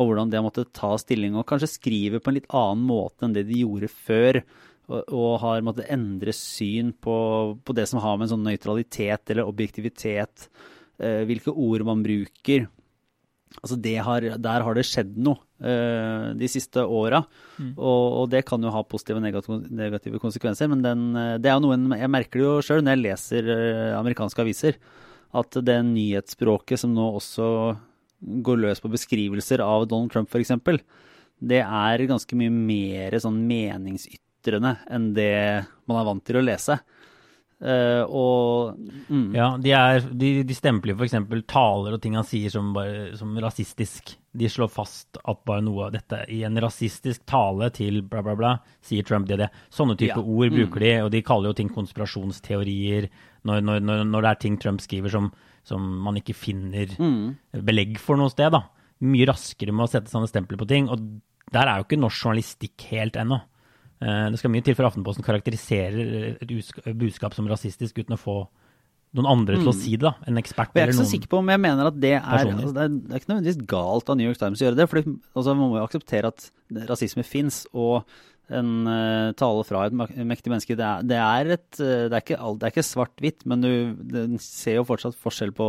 og 0.00 0.08
hvordan 0.08 0.32
de 0.32 0.38
har 0.38 0.46
måttet 0.46 0.72
ta 0.76 0.94
stilling 1.00 1.36
og 1.36 1.46
kanskje 1.48 1.74
skrive 1.74 2.22
på 2.22 2.32
en 2.32 2.38
litt 2.38 2.50
annen 2.56 2.86
måte 2.88 3.26
enn 3.26 3.36
det 3.36 3.46
de 3.50 3.62
gjorde 3.62 3.90
før. 3.92 4.40
Og, 4.90 5.36
har 5.38 5.62
måttet 5.62 5.90
endre 5.94 6.32
syn 6.34 6.90
på, 6.98 7.14
på, 7.62 7.74
det 7.78 7.84
som 7.86 8.00
har 8.02 8.16
med 8.16 8.26
en 8.26 8.32
sånn 8.32 8.48
nøytralitet 8.48 9.30
eller 9.30 9.46
objektivitet, 9.46 10.48
eh, 10.48 10.79
hvilke 11.00 11.54
ord 11.56 11.84
man 11.88 12.04
bruker. 12.04 12.66
Altså 13.58 13.76
har, 14.06 14.20
Der 14.38 14.62
har 14.62 14.74
det 14.78 14.86
skjedd 14.86 15.16
noe 15.18 15.40
eh, 15.58 16.30
de 16.38 16.48
siste 16.48 16.84
åra. 16.84 17.24
Mm. 17.58 17.74
Og, 17.74 18.04
og, 18.20 18.30
det 18.30 18.44
kan 18.46 18.62
jo 18.62 18.70
ha 18.70 18.82
positive 18.86 19.18
og 19.18 19.66
negative, 19.74 20.20
konsekvenser. 20.22 20.70
Men 20.70 20.84
den, 20.84 21.04
det 21.42 21.50
er 21.50 21.58
jo 21.58 21.66
noe 21.66 21.98
jeg 21.98 22.12
merker 22.12 22.40
det 22.40 22.46
jo 22.46 22.56
sjøl 22.64 22.84
når 22.84 22.96
jeg 22.96 23.04
leser 23.04 23.52
eh, 23.56 23.98
amerikanske 23.98 24.44
aviser. 24.44 24.78
At 25.34 25.58
det 25.66 25.78
nyhetsspråket 25.90 26.82
som 26.82 26.94
nå 26.94 27.10
også 27.18 27.50
går 28.20 28.64
løs 28.66 28.82
på 28.82 28.90
beskrivelser 28.92 29.62
av 29.64 29.88
Donald 29.90 30.12
Trump 30.12 30.30
f.eks., 30.30 30.52
det 31.40 31.62
er 31.64 32.02
ganske 32.04 32.36
mye 32.36 32.52
mer 32.52 33.14
sånn 33.22 33.38
meningsytrende 33.48 34.74
enn 34.92 35.06
det 35.16 35.32
man 35.88 35.96
er 35.96 36.08
vant 36.10 36.24
til 36.26 36.36
å 36.36 36.42
lese. 36.44 36.76
Uh, 37.60 38.04
og 38.08 38.78
mm. 39.12 39.34
Ja, 39.36 39.50
de, 39.60 39.72
er, 39.76 40.06
de, 40.16 40.30
de 40.48 40.54
stempler 40.56 40.96
f.eks. 40.96 41.16
taler 41.50 41.96
og 41.96 42.00
ting 42.00 42.14
han 42.16 42.24
sier 42.24 42.52
som, 42.52 42.70
bare, 42.76 43.10
som 43.20 43.36
rasistisk. 43.42 44.14
De 44.32 44.48
slår 44.48 44.70
fast 44.72 45.20
at 45.20 45.42
bare 45.44 45.64
noe 45.66 45.88
av 45.88 45.92
dette 45.92 46.22
i 46.32 46.40
en 46.46 46.56
rasistisk 46.62 47.26
tale 47.28 47.68
til 47.76 48.00
bla, 48.06 48.22
bla, 48.24 48.36
bla, 48.38 48.54
sier 48.86 49.04
Trump 49.04 49.28
det, 49.28 49.42
det. 49.42 49.50
Sånne 49.74 49.98
type 50.00 50.16
ja. 50.16 50.24
ord 50.24 50.56
bruker 50.56 50.80
mm. 50.80 50.86
de, 50.86 50.96
og 51.04 51.12
de 51.12 51.22
kaller 51.26 51.52
jo 51.52 51.58
ting 51.60 51.70
konspirasjonsteorier 51.74 53.10
når, 53.44 53.62
når, 53.66 53.84
når, 53.84 54.04
når 54.08 54.24
det 54.24 54.32
er 54.32 54.42
ting 54.46 54.60
Trump 54.60 54.80
skriver 54.84 55.12
som 55.12 55.32
som 55.66 55.82
man 56.04 56.18
ikke 56.20 56.36
finner 56.36 56.92
mm. 56.98 57.60
belegg 57.66 57.98
for 58.02 58.20
noe 58.20 58.32
sted. 58.32 58.52
da. 58.54 58.64
Mye 59.06 59.28
raskere 59.30 59.74
med 59.74 59.86
å 59.86 59.92
sette 59.92 60.12
sånne 60.12 60.30
stempler 60.30 60.60
på 60.60 60.68
ting. 60.70 60.88
Og 60.92 61.02
der 61.54 61.68
er 61.68 61.80
jo 61.80 61.88
ikke 61.88 62.00
norsk 62.00 62.26
journalistikk 62.26 62.86
helt 62.90 63.18
ennå. 63.20 63.40
Det 64.00 64.38
skal 64.40 64.52
mye 64.52 64.64
til 64.64 64.72
før 64.78 64.86
Aftenposten 64.88 65.24
karakteriserer 65.26 66.38
et 66.40 66.96
budskap 66.96 67.34
som 67.36 67.48
rasistisk 67.50 67.98
uten 68.00 68.16
å 68.16 68.20
få 68.20 68.36
noen 69.18 69.26
andre 69.26 69.58
til 69.58 69.70
å 69.70 69.74
si 69.74 69.96
det, 69.96 70.04
da. 70.06 70.12
En 70.30 70.38
ekspert 70.38 70.70
eller 70.70 70.92
noen 70.92 70.94
Jeg 70.94 70.94
er 70.94 70.94
ikke 70.94 71.08
så 71.08 71.14
sikker 71.16 71.30
på 71.32 71.38
om 71.42 71.48
jeg 71.50 71.62
mener 71.62 71.88
at 71.90 71.96
det 71.98 72.12
er 72.20 72.26
altså, 72.46 72.70
det, 72.76 72.82
er, 72.84 72.92
det 72.94 73.14
er 73.14 73.22
ikke 73.22 73.30
nødvendigvis 73.32 73.62
galt 73.72 74.12
av 74.12 74.18
New 74.18 74.28
York 74.28 74.40
Times 74.42 74.60
å 74.60 74.66
gjøre 74.66 74.78
det. 74.78 74.86
For 74.90 75.00
altså, 75.02 75.54
man 75.54 75.62
må 75.72 75.80
jo 75.80 75.86
akseptere 75.86 76.30
at 76.30 76.46
rasisme 76.90 77.24
fins. 77.26 77.64
Og 77.74 77.96
en 78.60 78.70
uh, 78.86 79.32
tale 79.38 79.66
fra 79.66 79.82
et 79.88 79.96
mektig 79.96 80.52
menneske, 80.52 80.76
det 80.78 80.86
er, 80.86 81.10
det 81.10 81.18
er, 81.24 81.50
et, 81.56 81.68
det 81.80 82.14
er 82.14 82.22
ikke, 82.22 82.38
ikke 82.70 82.86
svart-hvitt, 82.86 83.44
men 83.50 83.66
du, 83.66 84.38
ser 84.42 84.78
jo 84.78 84.86
fortsatt 84.86 85.18
forskjell 85.18 85.54
på, 85.58 85.68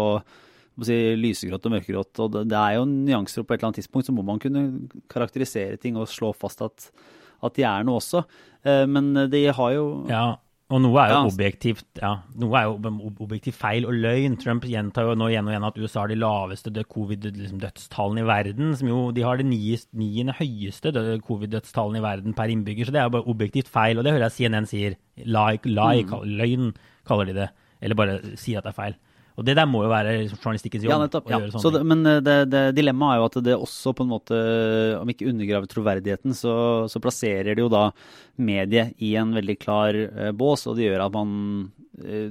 på 0.77 0.89
si, 0.89 0.99
lysegrått 1.17 1.65
og 1.65 1.75
mørkegrått. 1.77 2.13
Og 2.21 2.35
det, 2.35 2.45
det, 2.53 2.61
er 2.61 2.77
jo 2.77 2.85
nyanser, 2.89 3.41
og 3.41 3.49
på 3.49 3.55
et 3.55 3.61
eller 3.61 3.71
annet 3.71 3.81
tidspunkt 3.81 4.09
så 4.09 4.15
må 4.17 4.25
man 4.27 4.41
kunne 4.41 4.67
karakterisere 5.13 5.81
ting 5.81 5.97
og 5.97 6.09
slå 6.13 6.29
fast 6.37 6.61
at, 6.65 6.91
at 7.41 7.57
de 7.57 7.67
er 7.67 7.85
noe 7.87 7.99
også. 8.01 8.23
Uh, 8.61 8.85
men 8.89 9.13
de 9.31 9.45
har 9.49 9.75
jo 9.75 9.85
ja. 10.11 10.25
Og 10.71 10.79
noe 10.79 11.01
er 11.03 11.11
jo 11.11 11.27
objektivt, 11.27 11.83
ja, 11.99 12.13
noe 12.39 12.55
er 12.55 12.69
jo 12.69 12.91
objektivt 13.25 13.57
feil 13.59 13.83
og 13.89 13.97
løgn. 13.99 14.37
Trump 14.39 14.63
gjentar 14.63 15.09
jo 15.09 15.17
nå 15.19 15.27
igjen 15.27 15.49
og 15.49 15.51
igjen 15.51 15.65
at 15.67 15.79
USA 15.81 16.03
har 16.05 16.11
de 16.13 16.17
laveste 16.19 16.71
covid-dødstallene 16.93 18.23
i 18.23 18.29
verden. 18.29 18.71
som 18.79 18.87
jo, 18.87 19.01
De 19.11 19.25
har 19.27 19.41
det 19.41 19.49
niende 19.49 20.37
høyeste 20.37 20.93
covid-dødstallene 21.27 21.99
i 21.99 22.05
verden 22.05 22.37
per 22.37 22.53
innbygger. 22.53 22.87
Så 22.87 22.95
det 22.95 23.01
er 23.01 23.09
jo 23.09 23.15
bare 23.17 23.27
objektivt 23.27 23.67
feil. 23.67 23.99
Og 23.99 24.07
det 24.07 24.15
hører 24.15 24.29
jeg 24.29 24.37
CNN 24.37 24.69
sier. 24.71 24.95
Lie, 25.19 25.59
lie 25.67 26.07
mm. 26.07 26.15
løgn 26.39 26.71
kaller 27.07 27.27
de 27.27 27.35
det. 27.41 27.49
Eller 27.81 27.99
bare 27.99 28.21
sier 28.39 28.61
at 28.61 28.69
det 28.69 28.71
er 28.71 28.79
feil. 28.79 28.99
Og 29.39 29.47
det 29.47 29.55
der 29.57 29.67
må 29.69 29.83
jo 29.85 29.91
være 29.91 30.15
journalistikkens 30.25 30.85
jobb. 30.85 30.93
Ja, 30.93 30.99
nettopp. 31.05 31.29
Ja. 31.31 31.39
Det, 31.41 31.83
men 31.87 32.03
eh, 32.09 32.19
det, 32.25 32.37
det, 32.51 32.63
dilemmaet 32.77 33.15
er 33.15 33.21
jo 33.21 33.29
at 33.29 33.37
det 33.45 33.57
også 33.57 33.93
på 33.97 34.05
en 34.05 34.11
måte, 34.11 34.39
om 34.99 35.11
ikke 35.11 35.29
undergraver 35.31 35.71
troverdigheten, 35.71 36.35
så, 36.37 36.53
så 36.91 37.01
plasserer 37.03 37.53
det 37.53 37.63
jo 37.63 37.71
da 37.71 37.87
mediet 38.41 38.95
i 39.03 39.15
en 39.19 39.33
veldig 39.37 39.57
klar 39.61 39.95
uh, 39.95 40.31
bås, 40.35 40.65
og 40.67 40.77
det 40.77 40.89
gjør 40.89 41.05
at 41.05 41.15
man 41.15 41.33
uh, 42.01 42.29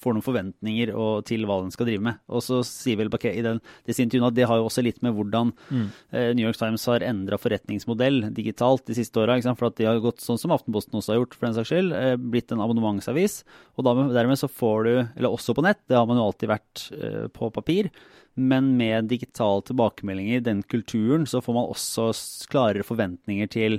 får 0.00 0.16
noen 0.16 0.24
forventninger 0.24 0.92
og, 0.94 1.24
til 1.28 1.44
hva 1.48 1.58
den 1.62 1.72
skal 1.74 1.88
drive 1.88 2.04
med. 2.06 2.20
Og 2.32 2.44
så 2.44 2.60
sier 2.66 2.98
vel 3.00 3.10
Baquet 3.12 3.38
i 3.38 3.44
den, 3.44 3.60
disse 3.88 4.04
intervjuene 4.04 4.30
at 4.30 4.36
det 4.38 4.48
har 4.50 4.60
jo 4.60 4.68
også 4.68 4.84
litt 4.84 5.02
med 5.04 5.16
hvordan 5.16 5.52
mm. 5.68 5.86
eh, 6.14 6.30
New 6.36 6.46
York 6.46 6.58
Times 6.60 6.86
har 6.90 7.04
endra 7.06 7.38
forretningsmodell 7.40 8.30
digitalt 8.36 8.86
de 8.88 8.96
siste 8.98 9.20
åra. 9.20 9.36
For 9.44 9.68
at 9.68 9.78
de 9.80 9.88
har 9.88 10.02
gått 10.04 10.24
sånn 10.24 10.40
som 10.40 10.54
Aftenposten 10.54 10.98
også 11.00 11.14
har 11.14 11.22
gjort, 11.22 11.36
for 11.36 11.48
den 11.48 11.56
saks 11.58 11.72
skyld, 11.72 11.94
eh, 11.98 12.14
blitt 12.20 12.54
en 12.54 12.64
abonnementsavis. 12.64 13.42
Og 13.76 13.88
dermed 13.88 14.40
så 14.40 14.50
får 14.50 14.88
du, 14.88 14.92
eller 15.04 15.30
også 15.30 15.56
på 15.56 15.64
nett, 15.66 15.82
det 15.90 15.98
har 15.98 16.08
man 16.08 16.20
jo 16.20 16.28
alltid 16.28 16.52
vært 16.54 16.86
eh, 16.96 17.24
på 17.34 17.50
papir. 17.54 17.90
Men 18.34 18.72
med 18.78 19.10
digitale 19.12 19.62
tilbakemeldinger, 19.68 20.42
den 20.42 20.64
kulturen, 20.66 21.26
så 21.26 21.42
får 21.44 21.54
man 21.54 21.68
også 21.70 22.08
klarere 22.50 22.86
forventninger 22.86 23.50
til 23.52 23.78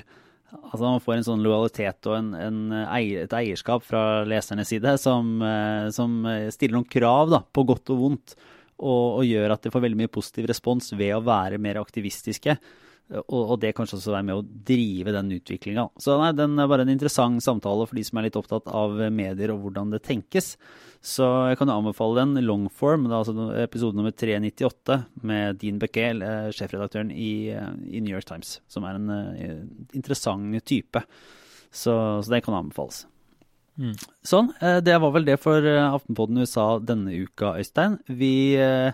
Altså 0.64 0.84
Man 0.84 1.04
får 1.04 1.16
en 1.18 1.28
sånn 1.28 1.44
lojalitet 1.46 2.10
og 2.10 2.18
en, 2.18 2.32
en 2.38 2.60
eier, 2.86 3.26
et 3.26 3.36
eierskap 3.38 3.86
fra 3.86 4.24
lesernes 4.28 4.72
side 4.72 4.96
som, 5.02 5.36
eh, 5.46 5.88
som, 5.96 6.18
stiller 6.54 6.78
noen 6.78 6.90
krav 6.90 7.34
da, 7.34 7.42
på 7.44 7.66
godt 7.68 7.94
og 7.96 8.02
vondt, 8.02 8.36
og, 8.76 9.20
og, 9.20 9.24
gjør 9.28 9.56
at 9.56 9.64
de 9.64 9.72
får 9.72 9.86
veldig 9.86 10.02
mye 10.04 10.12
positiv 10.12 10.50
respons 10.52 10.92
ved 10.98 11.14
å 11.16 11.24
være 11.26 11.62
mer 11.62 11.80
aktivistiske. 11.80 12.58
Og, 13.06 13.38
og, 13.38 13.60
det 13.62 13.76
kanskje 13.78 14.00
også 14.00 14.16
være 14.16 14.26
med 14.26 14.40
å 14.40 14.46
drive 14.66 15.14
den 15.14 15.30
utviklinga. 15.36 15.84
Så 16.02 16.16
nei, 16.18 16.32
den 16.34 16.58
er 16.58 16.70
bare 16.70 16.88
en 16.88 16.92
interessant 16.94 17.44
samtale 17.46 17.86
for 17.86 17.98
de 17.98 18.04
som 18.08 18.18
er 18.18 18.28
litt 18.28 18.40
opptatt 18.40 18.66
av 18.74 18.98
medier 19.14 19.54
og 19.54 19.62
hvordan 19.62 19.94
det 19.94 20.02
tenkes. 20.08 20.56
Så 21.06 21.28
jeg 21.52 21.60
kan 21.60 21.70
anbefale 21.70 22.24
den. 22.24 22.48
Longform, 22.48 23.06
det 23.06 23.14
er 23.14 23.20
altså 23.20 23.48
episode 23.62 24.00
nummer 24.00 24.16
398 24.16 24.98
med 25.30 25.60
Dean 25.62 25.78
Becquet, 25.82 26.24
eh, 26.26 26.48
sjefredaktøren 26.58 27.12
i, 27.14 27.52
eh, 27.54 27.74
i, 27.92 28.02
New 28.02 28.16
York 28.16 28.26
Times, 28.26 28.58
som 28.72 28.88
er 28.90 28.98
en 28.98 29.12
uh, 29.14 29.60
interessant 29.94 30.58
type. 30.66 31.04
Så, 31.70 31.94
så 32.26 32.34
den 32.34 32.42
kan 32.42 32.58
anbefales. 32.58 33.04
Mm. 33.78 33.94
Sånn. 34.26 34.50
Det 34.88 34.96
var 35.04 35.12
vel 35.12 35.28
det 35.28 35.36
for 35.44 35.62
Aftenpodden 35.68 36.40
USA 36.42 36.80
denne 36.80 37.12
uka, 37.28 37.58
Øystein. 37.60 38.00
Vi 38.08 38.56
Eh, 38.56 38.94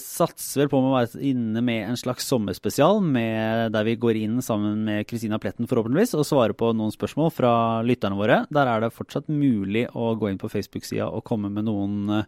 satser 0.00 0.62
vel 0.62 0.70
på 0.72 0.78
med 0.80 0.90
å 0.90 0.96
være 0.96 1.22
inne 1.28 1.60
med 1.64 1.90
en 1.90 1.98
slags 2.00 2.24
sommerspesial 2.30 3.02
med, 3.04 3.74
der 3.74 3.84
vi 3.84 3.98
går 4.00 4.16
inn 4.22 4.38
sammen 4.44 4.80
med 4.86 5.04
Kristina 5.10 5.36
Pletten 5.42 5.68
forhåpentligvis 5.68 6.14
og 6.16 6.24
svarer 6.24 6.56
på 6.56 6.70
noen 6.72 6.94
spørsmål 6.94 7.28
fra 7.36 7.52
lytterne 7.84 8.16
våre. 8.16 8.38
Der 8.48 8.70
er 8.70 8.80
det 8.80 8.94
fortsatt 8.96 9.28
mulig 9.28 9.84
å 9.92 10.14
gå 10.16 10.30
inn 10.30 10.40
på 10.40 10.48
Facebook-sida 10.52 11.10
og 11.12 11.26
komme 11.28 11.52
med 11.52 11.68
noen 11.68 12.24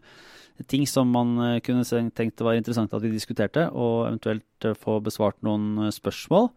ting 0.69 0.85
som 0.85 1.09
man 1.09 1.63
kunne 1.65 2.11
tenkt 2.13 2.45
var 2.45 2.59
interessant 2.59 2.93
at 2.93 3.01
vi 3.07 3.15
diskuterte, 3.15 3.71
og 3.73 4.11
eventuelt 4.11 4.69
få 4.83 4.99
besvart 5.01 5.41
noen 5.47 5.89
spørsmål. 5.97 6.51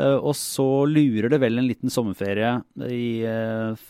Og 0.00 0.32
så 0.34 0.68
lurer 0.88 1.28
det 1.30 1.38
vel 1.44 1.60
en 1.60 1.68
liten 1.68 1.92
sommerferie 1.92 2.56
i, 2.88 3.20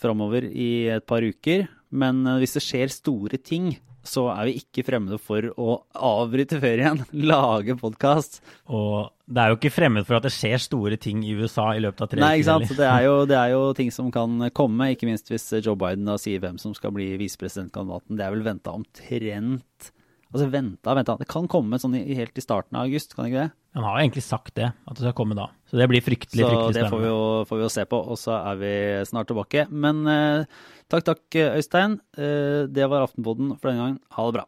framover 0.03 0.45
i 0.51 0.69
et 0.99 1.07
par 1.07 1.23
uker. 1.23 1.65
Men 1.95 2.21
hvis 2.41 2.59
det 2.59 2.65
skjer 2.67 2.91
store 2.91 3.39
ting 3.39 3.71
så 4.05 4.27
er 4.33 4.49
vi 4.49 4.59
ikke 4.61 4.85
fremmede 4.87 5.19
for 5.21 5.47
å 5.57 5.79
avbryte 5.93 6.59
ferien, 6.61 7.01
lage 7.31 7.75
podkast. 7.79 8.39
Og 8.69 9.11
det 9.25 9.41
er 9.41 9.51
jo 9.51 9.57
ikke 9.59 9.73
fremmed 9.73 10.07
for 10.07 10.19
at 10.19 10.27
det 10.27 10.33
skjer 10.35 10.61
store 10.61 10.99
ting 11.01 11.23
i 11.25 11.33
USA 11.35 11.71
i 11.75 11.81
løpet 11.83 12.05
av 12.05 12.11
tre 12.11 12.21
uker. 12.21 12.25
Nei, 12.25 12.37
ikke 12.39 12.51
sant. 12.51 12.77
Det 12.77 12.87
er, 12.87 13.07
jo, 13.07 13.17
det 13.29 13.39
er, 13.39 13.51
jo, 13.55 13.63
ting 13.77 13.91
som 13.93 14.11
kan 14.13 14.47
komme, 14.55 14.91
ikke 14.93 15.09
minst 15.09 15.31
hvis 15.33 15.49
Joe 15.57 15.77
Biden 15.79 16.07
da 16.07 16.19
sier 16.21 16.43
hvem 16.43 16.61
som 16.61 16.75
skal 16.77 16.93
bli 16.95 17.11
visepresidentkandidaten. 17.21 18.19
Det 18.19 18.27
er 18.27 18.35
vel 18.35 18.45
venta 18.45 18.75
omtrent 18.77 19.91
Altså 20.33 20.47
venta, 20.51 20.95
venta. 20.97 21.15
Det 21.19 21.27
kan 21.31 21.45
komme 21.51 21.79
sånn 21.79 21.93
helt 21.95 22.37
i 22.37 22.43
starten 22.43 22.75
av 22.75 22.87
august, 22.89 23.13
kan 23.15 23.25
det 23.25 23.31
ikke 23.31 23.43
det? 23.45 23.51
Han 23.75 23.85
har 23.85 23.97
jo 23.97 24.05
egentlig 24.05 24.23
sagt 24.25 24.55
det, 24.55 24.69
at 24.71 24.95
det 24.95 25.03
skal 25.03 25.15
komme 25.17 25.35
da. 25.37 25.49
Så 25.69 25.77
det 25.79 25.87
blir 25.91 26.03
fryktelig, 26.03 26.43
fryktelig 26.43 26.75
spennende. 26.75 26.75
Så 26.75 26.85
det 26.85 26.91
får 26.93 27.03
vi, 27.03 27.11
jo, 27.11 27.45
får 27.49 27.59
vi 27.59 27.65
jo 27.65 27.73
se 27.75 27.85
på, 27.91 27.99
og 27.99 28.19
så 28.19 28.37
er 28.39 28.59
vi 28.61 28.73
snart 29.09 29.29
tilbake. 29.31 29.67
Men 29.71 30.01
eh, 30.11 30.63
Takk, 30.85 31.01
takk, 31.07 31.23
Øystein. 31.57 31.95
Eh, 32.13 32.67
det 32.69 32.85
var 32.91 33.07
Aftenpoden 33.07 33.55
for 33.57 33.71
denne 33.71 33.81
gangen. 33.81 33.99
Ha 34.13 34.25
det 34.27 34.35
bra. 34.37 34.45